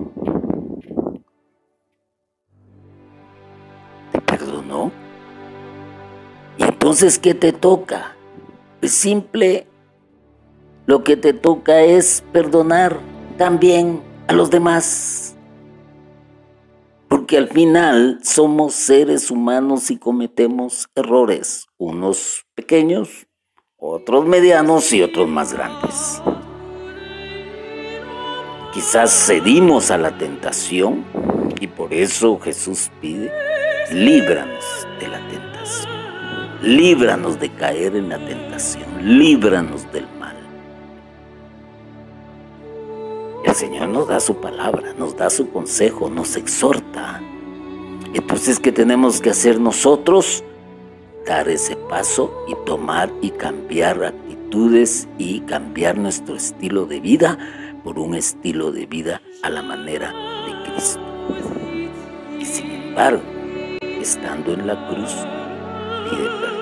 Y 6.57 6.63
entonces, 6.63 7.19
¿qué 7.19 7.33
te 7.33 7.51
toca? 7.51 8.15
Pues 8.79 8.91
simple, 8.93 9.67
lo 10.85 11.03
que 11.03 11.15
te 11.17 11.33
toca 11.33 11.81
es 11.81 12.23
perdonar 12.31 12.99
también 13.37 14.01
a 14.27 14.33
los 14.33 14.49
demás. 14.49 15.35
Porque 17.07 17.37
al 17.37 17.47
final 17.47 18.19
somos 18.23 18.73
seres 18.73 19.31
humanos 19.31 19.91
y 19.91 19.97
cometemos 19.97 20.89
errores, 20.95 21.67
unos 21.77 22.45
pequeños, 22.55 23.27
otros 23.77 24.25
medianos 24.25 24.91
y 24.93 25.01
otros 25.01 25.27
más 25.27 25.53
grandes. 25.53 26.21
Quizás 28.73 29.27
cedimos 29.27 29.91
a 29.91 29.97
la 29.97 30.17
tentación 30.17 31.05
y 31.61 31.67
por 31.67 31.93
eso 31.93 32.39
Jesús 32.39 32.89
pide, 32.99 33.31
líbranos 33.91 34.87
de 34.99 35.07
la 35.07 35.19
tentación 35.19 35.32
líbranos 36.63 37.39
de 37.39 37.49
caer 37.49 37.95
en 37.95 38.09
la 38.09 38.17
tentación, 38.17 38.85
líbranos 39.01 39.91
del 39.91 40.07
mal. 40.19 40.37
El 43.43 43.53
Señor 43.53 43.89
nos 43.89 44.07
da 44.07 44.19
su 44.19 44.37
palabra, 44.37 44.93
nos 44.97 45.17
da 45.17 45.29
su 45.29 45.49
consejo, 45.49 46.09
nos 46.09 46.37
exhorta. 46.37 47.21
Entonces, 48.13 48.59
¿qué 48.59 48.71
tenemos 48.71 49.19
que 49.19 49.29
hacer 49.29 49.59
nosotros? 49.59 50.43
Dar 51.27 51.49
ese 51.49 51.75
paso 51.75 52.33
y 52.47 52.55
tomar 52.65 53.11
y 53.21 53.31
cambiar 53.31 54.03
actitudes 54.03 55.07
y 55.17 55.41
cambiar 55.41 55.97
nuestro 55.97 56.35
estilo 56.35 56.85
de 56.85 57.01
vida 57.01 57.37
por 57.83 57.99
un 57.99 58.15
estilo 58.15 58.71
de 58.71 58.85
vida 58.85 59.21
a 59.41 59.49
la 59.49 59.61
manera 59.61 60.13
de 60.45 60.71
Cristo. 60.71 61.01
Y 62.39 62.45
sin 62.45 62.71
embargo, 62.71 63.21
estando 63.81 64.53
en 64.53 64.67
la 64.67 64.87
cruz, 64.87 65.13
pide 66.09 66.29
perdón. 66.39 66.52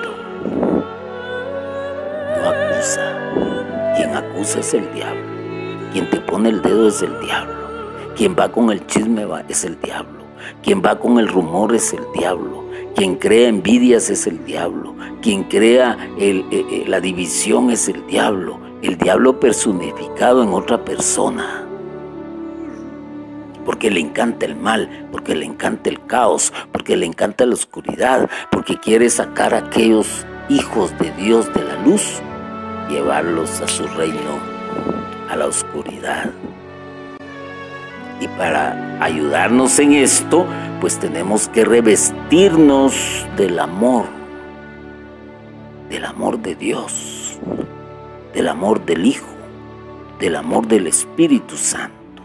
Acusa. 2.44 3.94
Quien 3.96 4.14
acusa 4.16 4.60
es 4.60 4.74
el 4.74 4.92
diablo. 4.92 5.22
Quien 5.92 6.10
te 6.10 6.20
pone 6.20 6.48
el 6.48 6.62
dedo 6.62 6.88
es 6.88 7.02
el 7.02 7.18
diablo. 7.20 7.54
Quien 8.16 8.34
va 8.38 8.50
con 8.50 8.70
el 8.70 8.86
chisme 8.86 9.24
va, 9.24 9.42
es 9.48 9.64
el 9.64 9.80
diablo. 9.80 10.24
Quien 10.62 10.82
va 10.82 10.98
con 10.98 11.18
el 11.18 11.28
rumor 11.28 11.74
es 11.74 11.92
el 11.92 12.04
diablo. 12.14 12.64
Quien 12.96 13.16
crea 13.16 13.48
envidias 13.48 14.10
es 14.10 14.26
el 14.26 14.44
diablo. 14.44 14.94
Quien 15.20 15.44
crea 15.44 15.96
eh, 16.18 16.44
eh, 16.50 16.84
la 16.86 17.00
división 17.00 17.70
es 17.70 17.88
el 17.88 18.06
diablo. 18.06 18.58
El 18.82 18.98
diablo 18.98 19.38
personificado 19.38 20.42
en 20.42 20.52
otra 20.52 20.84
persona. 20.84 21.64
Porque 23.64 23.90
le 23.90 24.00
encanta 24.00 24.46
el 24.46 24.56
mal, 24.56 25.08
porque 25.12 25.36
le 25.36 25.46
encanta 25.46 25.88
el 25.88 26.04
caos, 26.06 26.52
porque 26.72 26.96
le 26.96 27.06
encanta 27.06 27.46
la 27.46 27.54
oscuridad, 27.54 28.28
porque 28.50 28.76
quiere 28.76 29.08
sacar 29.08 29.54
a 29.54 29.58
aquellos 29.58 30.26
hijos 30.48 30.96
de 30.98 31.12
Dios 31.12 31.52
de 31.54 31.62
la 31.62 31.76
luz, 31.82 32.20
llevarlos 32.92 33.60
a 33.60 33.68
su 33.68 33.86
reino, 33.88 34.38
a 35.30 35.36
la 35.36 35.46
oscuridad. 35.46 36.30
Y 38.20 38.28
para 38.28 39.02
ayudarnos 39.02 39.78
en 39.78 39.94
esto, 39.94 40.46
pues 40.80 40.98
tenemos 40.98 41.48
que 41.48 41.64
revestirnos 41.64 43.26
del 43.36 43.58
amor, 43.58 44.04
del 45.88 46.04
amor 46.04 46.38
de 46.38 46.54
Dios, 46.54 47.38
del 48.34 48.48
amor 48.48 48.84
del 48.84 49.06
Hijo, 49.06 49.26
del 50.20 50.36
amor 50.36 50.68
del 50.68 50.86
Espíritu 50.86 51.56
Santo. 51.56 52.22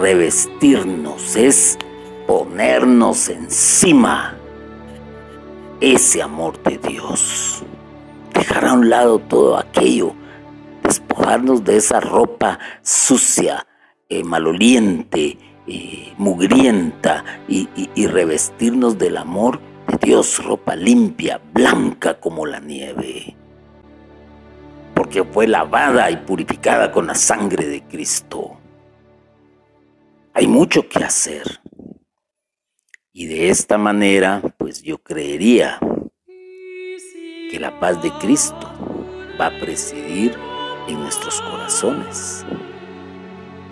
Revestirnos 0.00 1.34
es 1.34 1.78
ponernos 2.26 3.28
encima 3.28 4.36
ese 5.80 6.22
amor 6.22 6.62
de 6.62 6.78
Dios. 6.78 7.64
Dejar 8.46 8.66
a 8.66 8.74
un 8.74 8.88
lado 8.88 9.18
todo 9.18 9.58
aquello, 9.58 10.14
despojarnos 10.84 11.64
de 11.64 11.78
esa 11.78 11.98
ropa 11.98 12.60
sucia, 12.80 13.66
eh, 14.08 14.22
maloliente, 14.22 15.36
eh, 15.66 16.12
mugrienta 16.16 17.24
y, 17.48 17.68
y 17.74 18.06
revestirnos 18.06 18.98
del 18.98 19.16
amor 19.16 19.58
de 19.88 19.98
Dios, 20.00 20.44
ropa 20.44 20.76
limpia, 20.76 21.40
blanca 21.52 22.20
como 22.20 22.46
la 22.46 22.60
nieve, 22.60 23.34
porque 24.94 25.24
fue 25.24 25.48
lavada 25.48 26.08
y 26.12 26.16
purificada 26.18 26.92
con 26.92 27.08
la 27.08 27.16
sangre 27.16 27.66
de 27.66 27.82
Cristo. 27.82 28.60
Hay 30.34 30.46
mucho 30.46 30.88
que 30.88 31.02
hacer. 31.02 31.42
Y 33.12 33.26
de 33.26 33.48
esta 33.48 33.76
manera, 33.76 34.40
pues 34.56 34.82
yo 34.82 34.98
creería 34.98 35.80
que 37.50 37.60
la 37.60 37.78
paz 37.80 38.02
de 38.02 38.10
Cristo 38.18 38.70
va 39.40 39.46
a 39.46 39.58
presidir 39.60 40.36
en 40.88 41.00
nuestros 41.00 41.40
corazones 41.40 42.44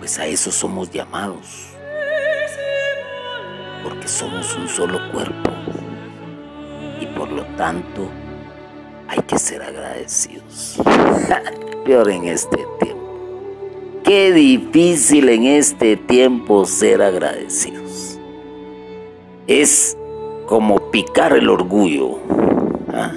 pues 0.05 0.19
a 0.19 0.27
eso 0.27 0.51
somos 0.51 0.91
llamados, 0.91 1.71
porque 3.83 4.07
somos 4.07 4.55
un 4.55 4.67
solo 4.67 4.99
cuerpo 5.11 5.49
y 7.01 7.07
por 7.07 7.31
lo 7.31 7.43
tanto 7.57 8.07
hay 9.07 9.19
que 9.23 9.39
ser 9.39 9.63
agradecidos. 9.63 10.79
Peor 11.85 12.11
en 12.11 12.25
este 12.25 12.57
tiempo. 12.79 13.03
Qué 14.03 14.31
difícil 14.31 15.27
en 15.29 15.45
este 15.45 15.97
tiempo 15.97 16.67
ser 16.67 17.01
agradecidos. 17.01 18.19
Es 19.47 19.97
como 20.45 20.91
picar 20.91 21.33
el 21.33 21.49
orgullo. 21.49 22.19
¿ah? 22.93 23.11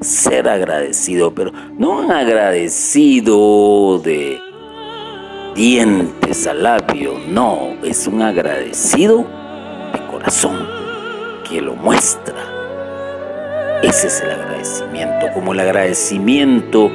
Ser 0.00 0.48
agradecido, 0.48 1.34
pero 1.34 1.52
no 1.78 2.00
un 2.00 2.12
agradecido 2.12 3.98
de 3.98 4.40
dientes 5.54 6.46
al 6.46 6.62
labio, 6.62 7.14
no, 7.28 7.76
es 7.82 8.06
un 8.06 8.20
agradecido 8.20 9.24
de 9.92 10.06
corazón 10.10 10.66
que 11.48 11.62
lo 11.62 11.74
muestra. 11.74 12.34
Ese 13.82 14.08
es 14.08 14.20
el 14.20 14.32
agradecimiento, 14.32 15.26
como 15.32 15.52
el 15.52 15.60
agradecimiento 15.60 16.90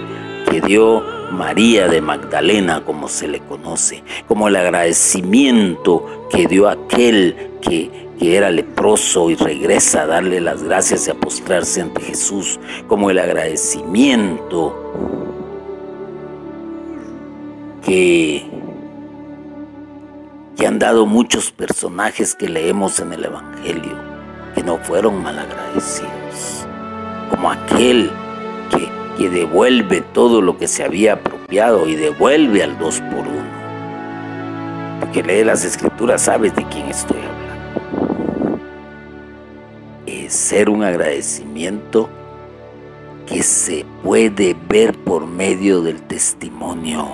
que 0.49 0.61
dio 0.61 1.03
María 1.31 1.87
de 1.87 2.01
Magdalena, 2.01 2.83
como 2.83 3.07
se 3.07 3.27
le 3.27 3.39
conoce, 3.39 4.03
como 4.27 4.47
el 4.47 4.55
agradecimiento 4.55 6.27
que 6.29 6.45
dio 6.47 6.67
aquel 6.67 7.35
que, 7.61 8.09
que 8.21 8.37
era 8.37 8.51
leproso 8.51 9.31
y 9.31 9.35
regresa 9.35 10.03
a 10.03 10.05
darle 10.05 10.41
las 10.41 10.61
gracias 10.61 11.07
y 11.07 11.09
a 11.09 11.15
postrarse 11.15 11.81
ante 11.81 12.03
Jesús, 12.03 12.59
como 12.87 13.09
el 13.09 13.17
agradecimiento 13.17 14.77
que, 17.83 18.47
han 20.67 20.77
dado 20.77 21.07
muchos 21.07 21.51
personajes 21.51 22.35
que 22.35 22.47
leemos 22.47 22.99
en 22.99 23.11
el 23.11 23.25
Evangelio 23.25 23.97
que 24.53 24.61
no 24.61 24.77
fueron 24.77 25.23
malagradecidos, 25.23 26.67
como 27.31 27.49
aquel 27.49 28.11
que, 28.69 28.87
que 29.17 29.29
devuelve 29.29 30.01
todo 30.13 30.43
lo 30.43 30.59
que 30.59 30.67
se 30.67 30.83
había 30.83 31.13
apropiado 31.13 31.89
y 31.89 31.95
devuelve 31.95 32.61
al 32.61 32.77
dos 32.77 33.01
por 33.01 33.27
uno. 33.27 33.49
Porque 34.99 35.23
lee 35.23 35.43
las 35.43 35.65
escrituras, 35.65 36.21
sabes 36.21 36.55
de 36.55 36.63
quién 36.67 36.87
estoy 36.87 37.17
hablando. 37.17 37.40
Ser 40.31 40.69
un 40.69 40.81
agradecimiento 40.81 42.09
que 43.25 43.43
se 43.43 43.85
puede 44.01 44.55
ver 44.69 44.97
por 44.97 45.27
medio 45.27 45.81
del 45.81 46.01
testimonio. 46.03 47.09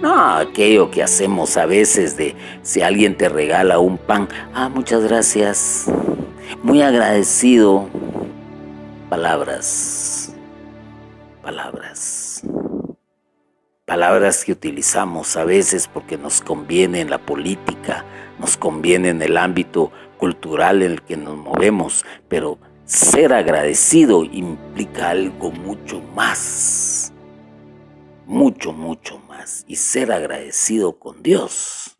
No, 0.00 0.36
aquello 0.36 0.90
que 0.90 1.02
hacemos 1.02 1.58
a 1.58 1.66
veces 1.66 2.16
de 2.16 2.34
si 2.62 2.80
alguien 2.80 3.18
te 3.18 3.28
regala 3.28 3.80
un 3.80 3.98
pan, 3.98 4.30
ah, 4.54 4.70
muchas 4.70 5.04
gracias, 5.04 5.84
muy 6.62 6.80
agradecido. 6.80 7.86
Palabras, 9.10 10.32
palabras, 11.42 12.42
palabras 13.84 14.42
que 14.42 14.52
utilizamos 14.52 15.36
a 15.36 15.44
veces 15.44 15.86
porque 15.86 16.16
nos 16.16 16.40
conviene 16.40 17.02
en 17.02 17.10
la 17.10 17.18
política, 17.18 18.06
nos 18.38 18.56
conviene 18.56 19.10
en 19.10 19.20
el 19.20 19.36
ámbito 19.36 19.92
cultural 20.22 20.82
en 20.84 20.92
el 20.92 21.02
que 21.02 21.16
nos 21.16 21.36
movemos, 21.36 22.06
pero 22.28 22.60
ser 22.84 23.32
agradecido 23.32 24.22
implica 24.22 25.10
algo 25.10 25.50
mucho 25.50 26.00
más 26.14 27.12
mucho, 28.32 28.72
mucho 28.72 29.18
más. 29.28 29.64
Y 29.66 29.76
ser 29.76 30.12
agradecido 30.12 30.98
con 30.98 31.22
Dios 31.24 31.96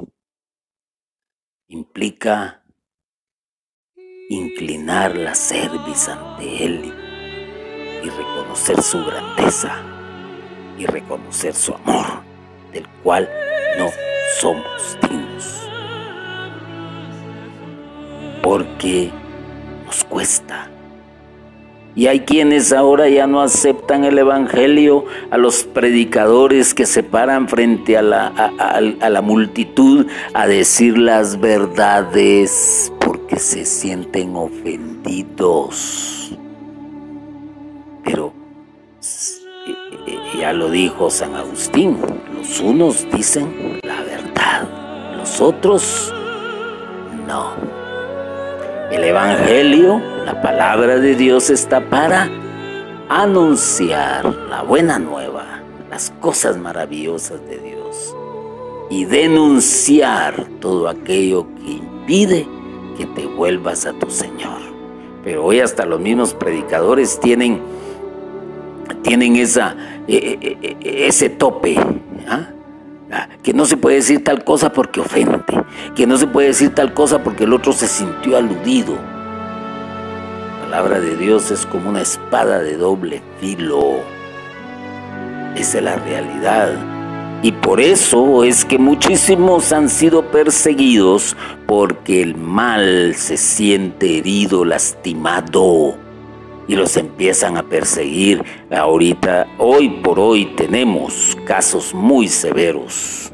implica 1.68 2.64
inclinar 4.28 5.16
la 5.16 5.34
cerviz 5.34 6.08
ante 6.08 6.64
Él 6.64 6.94
y 8.04 8.08
reconocer 8.08 8.80
su 8.82 9.04
grandeza 9.04 9.82
y 10.78 10.86
reconocer 10.86 11.54
su 11.54 11.74
amor, 11.74 12.22
del 12.72 12.88
cual 13.02 13.28
no 13.78 13.88
somos 14.40 14.98
dignos. 15.02 15.21
Porque 18.43 19.11
nos 19.86 20.05
cuesta 20.05 20.72
y 21.95 22.07
hay 22.07 22.20
quienes 22.20 22.72
ahora 22.72 23.11
ya 23.11 23.26
no 23.26 23.43
aceptan 23.43 24.05
el 24.05 24.16
Evangelio, 24.16 25.05
a 25.30 25.36
los 25.36 25.64
predicadores 25.64 26.72
que 26.72 26.86
se 26.86 27.03
paran 27.03 27.49
frente 27.49 27.99
a 27.99 28.03
la, 28.03 28.28
a, 28.28 28.80
la 28.80 29.20
multitud 29.20 30.07
a 30.32 30.47
decir 30.47 30.97
las 30.97 31.38
verdades 31.38 32.90
porque 32.99 33.38
se 33.38 33.66
sienten 33.66 34.34
ofendidos. 34.36 36.34
Pero 38.05 38.32
eh, 39.66 39.74
eh, 40.07 40.18
ya 40.40 40.55
lo 40.55 40.70
dijo 40.70 41.11
San 41.11 41.34
Agustín, 41.34 41.99
los 42.34 42.59
unos 42.61 43.07
dicen 43.12 43.80
la 43.82 44.03
verdad, 44.03 44.66
los 45.18 45.43
otros 45.43 46.11
no. 47.28 47.81
El 48.93 49.05
Evangelio, 49.05 50.03
la 50.26 50.43
palabra 50.43 50.99
de 50.99 51.16
Dios 51.16 51.49
está 51.49 51.80
para 51.88 52.28
anunciar 53.09 54.26
la 54.51 54.62
buena 54.62 54.99
nueva, 54.99 55.62
las 55.90 56.12
cosas 56.20 56.59
maravillosas 56.59 57.40
de 57.49 57.59
Dios. 57.59 58.14
y 58.90 59.07
denunciar 59.07 60.45
todo 60.61 60.86
aquello 60.86 61.47
que 61.57 61.70
impide 61.70 62.47
que 62.99 63.07
te 63.07 63.24
vuelvas 63.24 63.86
a 63.86 63.95
tu 63.95 64.11
Señor. 64.11 64.61
Pero 65.24 65.47
hoy 65.47 65.61
hasta 65.61 65.86
los 65.86 65.99
mismos 65.99 66.34
predicadores 66.34 67.18
tienen, 67.18 67.62
tienen 69.01 69.36
esa, 69.36 69.74
e, 70.07 70.38
e, 70.43 70.76
e, 70.82 71.07
ese 71.07 71.30
tope. 71.30 71.78
¿ah? 72.28 72.49
Que 73.42 73.52
no 73.52 73.64
se 73.64 73.76
puede 73.76 73.96
decir 73.96 74.24
tal 74.24 74.44
cosa 74.44 74.72
porque 74.72 75.00
ofende, 75.00 75.40
que 75.94 76.06
no 76.06 76.16
se 76.16 76.26
puede 76.26 76.48
decir 76.48 76.74
tal 76.74 76.94
cosa 76.94 77.22
porque 77.22 77.44
el 77.44 77.52
otro 77.52 77.72
se 77.72 77.86
sintió 77.86 78.36
aludido. 78.36 78.94
La 78.94 80.64
palabra 80.64 81.00
de 81.00 81.16
Dios 81.16 81.50
es 81.50 81.66
como 81.66 81.90
una 81.90 82.00
espada 82.00 82.60
de 82.60 82.76
doble 82.76 83.22
filo. 83.40 84.00
Esa 85.54 85.78
es 85.78 85.84
la 85.84 85.96
realidad. 85.96 86.72
Y 87.42 87.52
por 87.52 87.80
eso 87.80 88.44
es 88.44 88.64
que 88.64 88.78
muchísimos 88.78 89.72
han 89.72 89.88
sido 89.88 90.30
perseguidos 90.30 91.36
porque 91.66 92.22
el 92.22 92.36
mal 92.36 93.14
se 93.16 93.36
siente 93.36 94.18
herido, 94.18 94.64
lastimado 94.64 96.01
y 96.72 96.74
los 96.74 96.96
empiezan 96.96 97.58
a 97.58 97.64
perseguir. 97.64 98.42
Ahorita, 98.70 99.46
hoy 99.58 99.90
por 100.02 100.18
hoy 100.18 100.46
tenemos 100.56 101.36
casos 101.44 101.92
muy 101.92 102.28
severos 102.28 103.30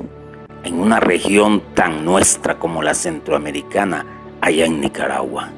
en 0.64 0.80
una 0.80 0.98
región 0.98 1.62
tan 1.72 2.04
nuestra 2.04 2.58
como 2.58 2.82
la 2.82 2.94
centroamericana, 2.94 4.04
allá 4.40 4.66
en 4.66 4.80
Nicaragua. 4.80 5.50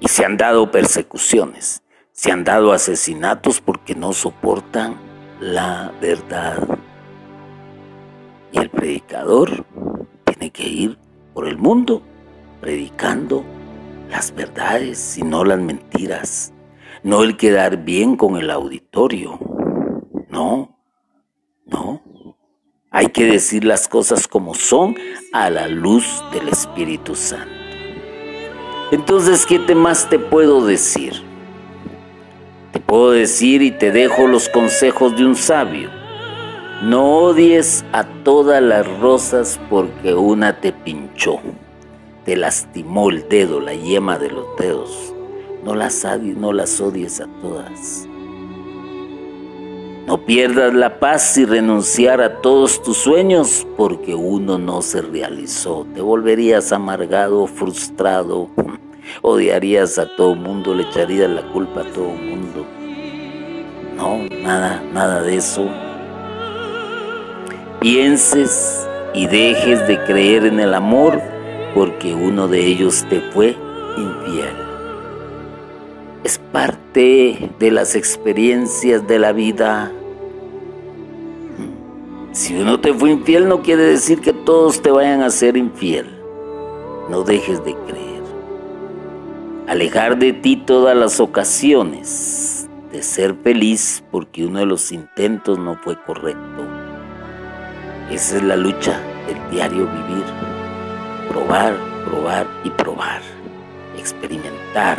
Y 0.00 0.08
se 0.08 0.24
han 0.24 0.36
dado 0.36 0.72
persecuciones, 0.72 1.84
se 2.10 2.32
han 2.32 2.42
dado 2.42 2.72
asesinatos 2.72 3.60
porque 3.60 3.94
no 3.94 4.12
soportan 4.12 4.96
la 5.38 5.92
verdad. 6.00 6.66
Y 8.50 8.58
el 8.58 8.70
predicador 8.70 9.64
tiene 10.24 10.50
que 10.50 10.68
ir 10.68 10.98
por 11.32 11.46
el 11.46 11.58
mundo 11.58 12.02
predicando 12.60 13.44
las 14.10 14.34
verdades 14.34 15.16
y 15.16 15.22
no 15.22 15.44
las 15.44 15.58
mentiras. 15.58 16.52
No 17.02 17.22
el 17.22 17.36
quedar 17.36 17.78
bien 17.78 18.16
con 18.16 18.36
el 18.36 18.50
auditorio. 18.50 19.38
No, 20.28 20.78
no. 21.64 22.02
Hay 22.90 23.08
que 23.08 23.24
decir 23.24 23.64
las 23.64 23.88
cosas 23.88 24.26
como 24.26 24.54
son 24.54 24.96
a 25.32 25.48
la 25.48 25.68
luz 25.68 26.22
del 26.32 26.48
Espíritu 26.48 27.14
Santo. 27.14 27.54
Entonces, 28.90 29.46
¿qué 29.46 29.60
más 29.74 30.08
te 30.10 30.18
puedo 30.18 30.66
decir? 30.66 31.12
Te 32.72 32.80
puedo 32.80 33.12
decir 33.12 33.62
y 33.62 33.70
te 33.70 33.92
dejo 33.92 34.26
los 34.26 34.48
consejos 34.48 35.16
de 35.16 35.24
un 35.24 35.36
sabio. 35.36 35.90
No 36.82 37.18
odies 37.18 37.84
a 37.92 38.04
todas 38.24 38.60
las 38.62 38.86
rosas 38.98 39.60
porque 39.70 40.14
una 40.14 40.60
te 40.60 40.72
pinchó, 40.72 41.40
te 42.30 42.36
lastimó 42.36 43.10
el 43.10 43.28
dedo, 43.28 43.58
la 43.58 43.74
yema 43.74 44.16
de 44.16 44.30
los 44.30 44.46
dedos. 44.56 45.12
No 45.64 45.74
las, 45.74 46.06
no 46.36 46.52
las 46.52 46.80
odies 46.80 47.20
a 47.20 47.26
todas. 47.42 48.06
No 50.06 50.24
pierdas 50.24 50.72
la 50.72 51.00
paz 51.00 51.36
y 51.38 51.44
renunciar 51.44 52.20
a 52.20 52.40
todos 52.40 52.84
tus 52.84 52.98
sueños 52.98 53.66
porque 53.76 54.14
uno 54.14 54.58
no 54.58 54.80
se 54.80 55.02
realizó. 55.02 55.84
Te 55.92 56.02
volverías 56.02 56.70
amargado, 56.70 57.48
frustrado, 57.48 58.48
odiarías 59.22 59.98
a 59.98 60.14
todo 60.14 60.36
mundo, 60.36 60.72
le 60.72 60.84
echarías 60.84 61.28
la 61.28 61.50
culpa 61.50 61.80
a 61.80 61.92
todo 61.92 62.10
mundo. 62.10 62.64
No, 63.96 64.18
nada, 64.40 64.80
nada 64.92 65.20
de 65.22 65.34
eso. 65.34 65.68
Pienses 67.80 68.88
y 69.14 69.26
dejes 69.26 69.88
de 69.88 69.98
creer 70.04 70.46
en 70.46 70.60
el 70.60 70.74
amor 70.74 71.39
porque 71.74 72.14
uno 72.14 72.48
de 72.48 72.66
ellos 72.66 73.04
te 73.08 73.20
fue 73.32 73.56
infiel. 73.96 74.54
Es 76.24 76.38
parte 76.52 77.50
de 77.58 77.70
las 77.70 77.94
experiencias 77.94 79.06
de 79.06 79.18
la 79.18 79.32
vida. 79.32 79.92
Si 82.32 82.54
uno 82.54 82.80
te 82.80 82.92
fue 82.94 83.10
infiel 83.10 83.48
no 83.48 83.62
quiere 83.62 83.82
decir 83.82 84.20
que 84.20 84.32
todos 84.32 84.82
te 84.82 84.90
vayan 84.90 85.22
a 85.22 85.30
ser 85.30 85.56
infiel. 85.56 86.06
No 87.08 87.22
dejes 87.22 87.64
de 87.64 87.74
creer 87.88 88.10
alejar 89.70 90.18
de 90.18 90.32
ti 90.32 90.56
todas 90.56 90.96
las 90.96 91.20
ocasiones 91.20 92.68
de 92.90 93.04
ser 93.04 93.36
feliz 93.36 94.02
porque 94.10 94.44
uno 94.44 94.58
de 94.58 94.66
los 94.66 94.90
intentos 94.90 95.60
no 95.60 95.76
fue 95.76 95.96
correcto. 96.02 96.66
Esa 98.10 98.38
es 98.38 98.42
la 98.42 98.56
lucha 98.56 99.00
del 99.28 99.38
diario 99.52 99.86
vivir. 99.86 100.24
Probar, 101.30 101.74
probar 102.04 102.46
y 102.64 102.70
probar. 102.70 103.22
Experimentar 103.96 104.98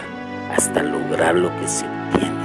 hasta 0.56 0.82
lograr 0.82 1.36
lo 1.36 1.50
que 1.60 1.68
se 1.68 1.86
obtiene 1.86 2.42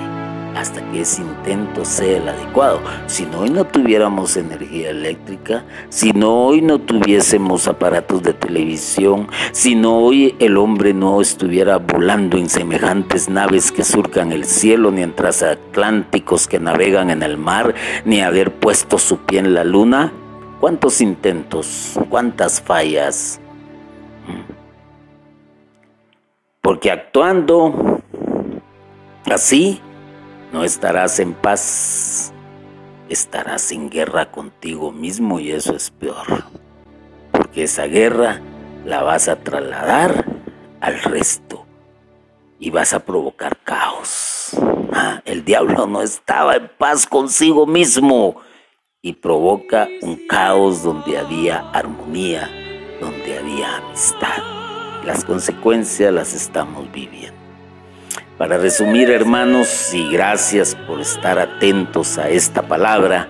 hasta 0.56 0.80
que 0.90 1.02
ese 1.02 1.22
intento 1.22 1.84
sea 1.84 2.16
el 2.16 2.28
adecuado. 2.28 2.80
Si 3.06 3.26
no 3.26 3.40
hoy 3.40 3.50
no 3.50 3.64
tuviéramos 3.64 4.36
energía 4.36 4.90
eléctrica, 4.90 5.64
si 5.90 6.12
no 6.12 6.46
hoy 6.46 6.62
no 6.62 6.80
tuviésemos 6.80 7.68
aparatos 7.68 8.22
de 8.22 8.32
televisión, 8.32 9.28
si 9.52 9.74
no 9.74 9.98
hoy 9.98 10.34
el 10.38 10.56
hombre 10.56 10.94
no 10.94 11.20
estuviera 11.20 11.76
volando 11.76 12.38
en 12.38 12.48
semejantes 12.48 13.28
naves 13.28 13.70
que 13.70 13.84
surcan 13.84 14.32
el 14.32 14.46
cielo, 14.46 14.90
ni 14.90 15.02
en 15.02 15.14
transatlánticos 15.14 16.48
que 16.48 16.58
navegan 16.58 17.10
en 17.10 17.22
el 17.22 17.36
mar, 17.36 17.74
ni 18.04 18.22
haber 18.22 18.52
puesto 18.52 18.98
su 18.98 19.18
pie 19.18 19.40
en 19.40 19.54
la 19.54 19.62
luna, 19.62 20.12
¿cuántos 20.58 21.00
intentos, 21.00 21.92
cuántas 22.08 22.60
fallas? 22.60 23.40
Porque 26.66 26.90
actuando 26.90 28.00
así, 29.24 29.80
no 30.52 30.64
estarás 30.64 31.20
en 31.20 31.32
paz, 31.32 32.32
estarás 33.08 33.70
en 33.70 33.88
guerra 33.88 34.32
contigo 34.32 34.90
mismo 34.90 35.38
y 35.38 35.52
eso 35.52 35.76
es 35.76 35.92
peor. 35.92 36.26
Porque 37.30 37.62
esa 37.62 37.84
guerra 37.86 38.40
la 38.84 39.04
vas 39.04 39.28
a 39.28 39.36
trasladar 39.36 40.24
al 40.80 41.00
resto 41.02 41.64
y 42.58 42.70
vas 42.70 42.94
a 42.94 43.04
provocar 43.04 43.58
caos. 43.58 44.50
Ah, 44.92 45.22
el 45.24 45.44
diablo 45.44 45.86
no 45.86 46.02
estaba 46.02 46.56
en 46.56 46.68
paz 46.76 47.06
consigo 47.06 47.68
mismo 47.68 48.40
y 49.00 49.12
provoca 49.12 49.86
un 50.02 50.26
caos 50.26 50.82
donde 50.82 51.16
había 51.16 51.60
armonía, 51.70 52.50
donde 53.00 53.38
había 53.38 53.76
amistad. 53.76 54.65
Las 55.06 55.24
consecuencias 55.24 56.12
las 56.12 56.34
estamos 56.34 56.90
viviendo. 56.90 57.38
Para 58.38 58.58
resumir, 58.58 59.08
hermanos, 59.08 59.94
y 59.94 60.10
gracias 60.10 60.74
por 60.74 61.00
estar 61.00 61.38
atentos 61.38 62.18
a 62.18 62.28
esta 62.28 62.62
palabra, 62.66 63.28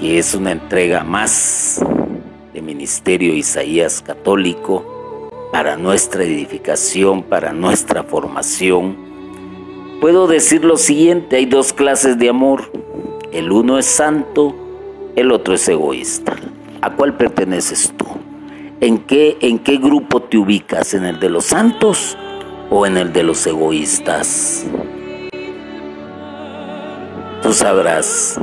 que 0.00 0.18
es 0.18 0.34
una 0.34 0.50
entrega 0.50 1.04
más 1.04 1.80
de 2.52 2.60
Ministerio 2.60 3.34
Isaías 3.34 4.02
Católico 4.02 5.30
para 5.52 5.76
nuestra 5.76 6.24
edificación, 6.24 7.22
para 7.22 7.52
nuestra 7.52 8.02
formación. 8.02 8.96
Puedo 10.00 10.26
decir 10.26 10.64
lo 10.64 10.76
siguiente, 10.76 11.36
hay 11.36 11.46
dos 11.46 11.72
clases 11.72 12.18
de 12.18 12.30
amor. 12.30 12.72
El 13.30 13.52
uno 13.52 13.78
es 13.78 13.86
santo, 13.86 14.56
el 15.14 15.30
otro 15.30 15.54
es 15.54 15.68
egoísta. 15.68 16.34
¿A 16.80 16.90
cuál 16.90 17.16
perteneces 17.16 17.94
tú? 17.96 18.21
¿En 18.82 18.98
qué, 18.98 19.38
en 19.40 19.60
qué 19.60 19.76
grupo 19.76 20.22
te 20.22 20.36
ubicas? 20.36 20.92
¿En 20.92 21.04
el 21.04 21.20
de 21.20 21.30
los 21.30 21.44
santos 21.44 22.18
o 22.68 22.84
en 22.84 22.96
el 22.96 23.12
de 23.12 23.22
los 23.22 23.46
egoístas. 23.46 24.66
Tú 27.42 27.52
sabrás. 27.52 28.40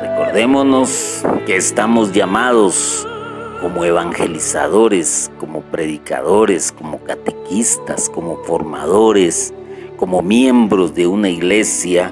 Recordémonos 0.00 1.22
que 1.44 1.56
estamos 1.56 2.12
llamados 2.12 3.06
como 3.60 3.84
evangelizadores, 3.84 5.30
como 5.38 5.60
predicadores, 5.60 6.72
como 6.72 7.04
catequistas, 7.04 8.08
como 8.08 8.42
formadores, 8.44 9.52
como 9.98 10.22
miembros 10.22 10.94
de 10.94 11.06
una 11.06 11.28
iglesia, 11.28 12.10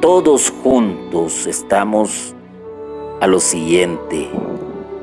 todos 0.00 0.52
juntos 0.62 1.48
estamos 1.48 2.36
a 3.22 3.26
lo 3.28 3.38
siguiente, 3.38 4.28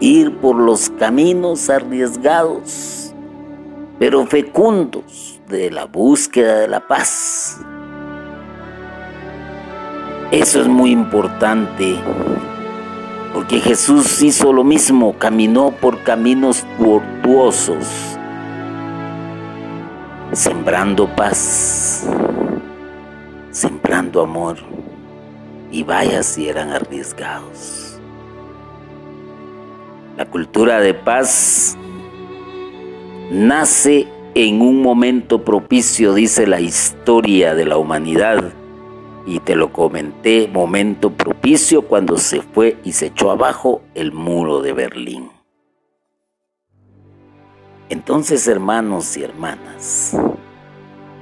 ir 0.02 0.38
por 0.40 0.58
los 0.58 0.90
caminos 0.90 1.70
arriesgados 1.70 3.00
pero 3.98 4.26
fecundos 4.26 5.42
de 5.50 5.70
la 5.70 5.86
búsqueda 5.86 6.60
de 6.60 6.68
la 6.70 6.80
paz. 6.80 7.60
Eso 10.32 10.62
es 10.62 10.68
muy 10.68 10.92
importante, 10.92 11.96
porque 13.34 13.60
Jesús 13.60 14.22
hizo 14.22 14.54
lo 14.54 14.64
mismo, 14.64 15.16
caminó 15.18 15.72
por 15.72 16.02
caminos 16.04 16.66
tortuosos, 16.78 17.86
sembrando 20.32 21.14
paz, 21.16 22.06
sembrando 23.52 24.22
amor. 24.22 24.58
y 25.72 25.84
vaya 25.84 26.24
si 26.24 26.50
eran 26.50 26.72
arriesgados. 26.72 27.79
La 30.20 30.26
cultura 30.26 30.82
de 30.82 30.94
paz 30.94 31.78
nace 33.32 34.06
en 34.36 34.62
un 34.62 34.82
momento 34.82 35.46
propicio, 35.46 36.14
dice 36.14 36.46
la 36.46 36.60
historia 36.60 37.56
de 37.56 37.64
la 37.64 37.78
humanidad, 37.78 38.52
y 39.26 39.40
te 39.40 39.56
lo 39.56 39.72
comenté, 39.72 40.50
momento 40.50 41.12
propicio 41.12 41.84
cuando 41.84 42.18
se 42.18 42.42
fue 42.42 42.78
y 42.84 42.92
se 42.92 43.06
echó 43.06 43.32
abajo 43.32 43.82
el 43.96 44.12
muro 44.12 44.62
de 44.62 44.74
Berlín. 44.74 45.30
Entonces, 47.88 48.46
hermanos 48.50 49.16
y 49.16 49.24
hermanas, 49.24 50.18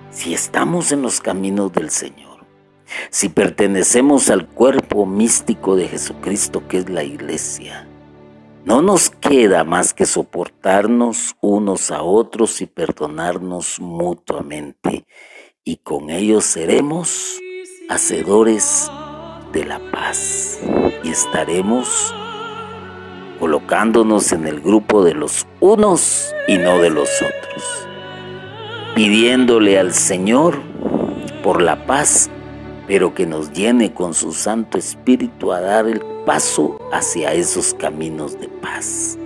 si 0.10 0.34
estamos 0.34 0.92
en 0.92 1.04
los 1.04 1.22
caminos 1.22 1.72
del 1.72 1.92
Señor, 1.92 2.40
si 3.12 3.30
pertenecemos 3.30 4.32
al 4.32 4.48
cuerpo 4.48 5.06
místico 5.06 5.76
de 5.76 5.88
Jesucristo 5.88 6.68
que 6.68 6.80
es 6.80 6.90
la 6.90 7.04
iglesia, 7.04 7.87
no 8.68 8.82
nos 8.82 9.10
queda 9.10 9.64
más 9.64 9.94
que 9.94 10.06
soportarnos 10.06 11.38
unos 11.40 11.90
a 11.90 12.04
otros 12.04 12.60
y 12.60 12.66
perdonarnos 12.66 13.80
mutuamente, 13.80 15.08
y 15.64 15.78
con 15.78 16.10
ellos 16.10 16.44
seremos 16.44 17.40
hacedores 17.88 18.92
de 19.54 19.64
la 19.64 19.80
paz. 19.90 20.60
Y 21.02 21.12
estaremos 21.12 22.14
colocándonos 23.40 24.34
en 24.34 24.46
el 24.46 24.60
grupo 24.60 25.02
de 25.02 25.14
los 25.14 25.48
unos 25.62 26.36
y 26.50 26.58
no 26.58 26.80
de 26.80 26.90
los 26.90 27.10
otros, 27.22 27.88
pidiéndole 28.96 29.80
al 29.80 29.94
Señor 29.94 30.62
por 31.42 31.62
la 31.62 31.86
paz, 31.86 32.30
pero 32.86 33.14
que 33.14 33.26
nos 33.26 33.54
llene 33.54 33.94
con 33.94 34.14
su 34.14 34.34
Santo 34.34 34.78
Espíritu 34.78 35.54
a 35.54 35.62
dar 35.62 35.88
el 35.88 36.17
paso 36.28 36.78
hacia 36.92 37.34
esos 37.34 37.74
caminos 37.74 38.38
de 38.38 38.50
paz. 38.50 39.18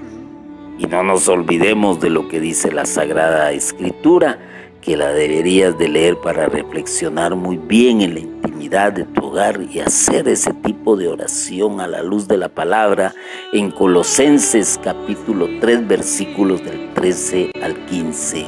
Y 0.77 0.85
no 0.85 1.01
nos 1.01 1.27
olvidemos 1.27 1.99
de 1.99 2.11
lo 2.11 2.27
que 2.27 2.39
dice 2.39 2.71
la 2.71 2.85
Sagrada 2.85 3.51
Escritura, 3.51 4.37
que 4.81 4.95
la 4.95 5.11
deberías 5.11 5.77
de 5.79 5.89
leer 5.89 6.17
para 6.17 6.45
reflexionar 6.45 7.35
muy 7.35 7.57
bien 7.57 8.01
en 8.01 8.13
la 8.13 8.19
intimidad 8.19 8.93
de 8.93 9.05
tu 9.05 9.25
hogar 9.25 9.61
y 9.63 9.79
hacer 9.79 10.27
ese 10.27 10.53
tipo 10.53 10.95
de 10.95 11.07
oración 11.07 11.81
a 11.81 11.87
la 11.87 12.03
luz 12.03 12.27
de 12.27 12.37
la 12.37 12.49
palabra 12.49 13.15
en 13.51 13.71
Colosenses 13.71 14.79
capítulo 14.83 15.47
3 15.59 15.87
versículos 15.87 16.63
del 16.63 16.93
13 16.93 17.51
al 17.63 17.83
15. 17.87 18.45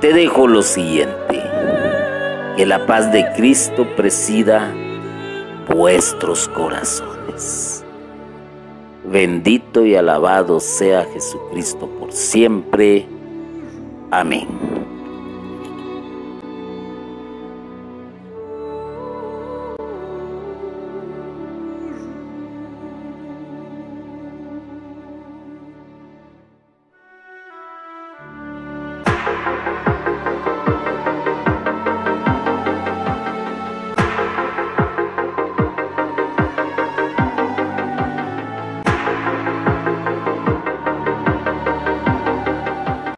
Te 0.00 0.12
dejo 0.12 0.46
lo 0.46 0.62
siguiente, 0.62 1.42
que 2.56 2.64
la 2.64 2.86
paz 2.86 3.12
de 3.12 3.26
Cristo 3.36 3.88
presida 3.96 4.72
vuestros 5.74 6.48
corazones. 6.48 7.84
Bendito 9.04 9.84
y 9.84 9.96
alabado 9.96 10.60
sea 10.60 11.04
Jesucristo 11.12 11.88
por 11.98 12.12
siempre. 12.12 13.06
Amén. 14.10 14.46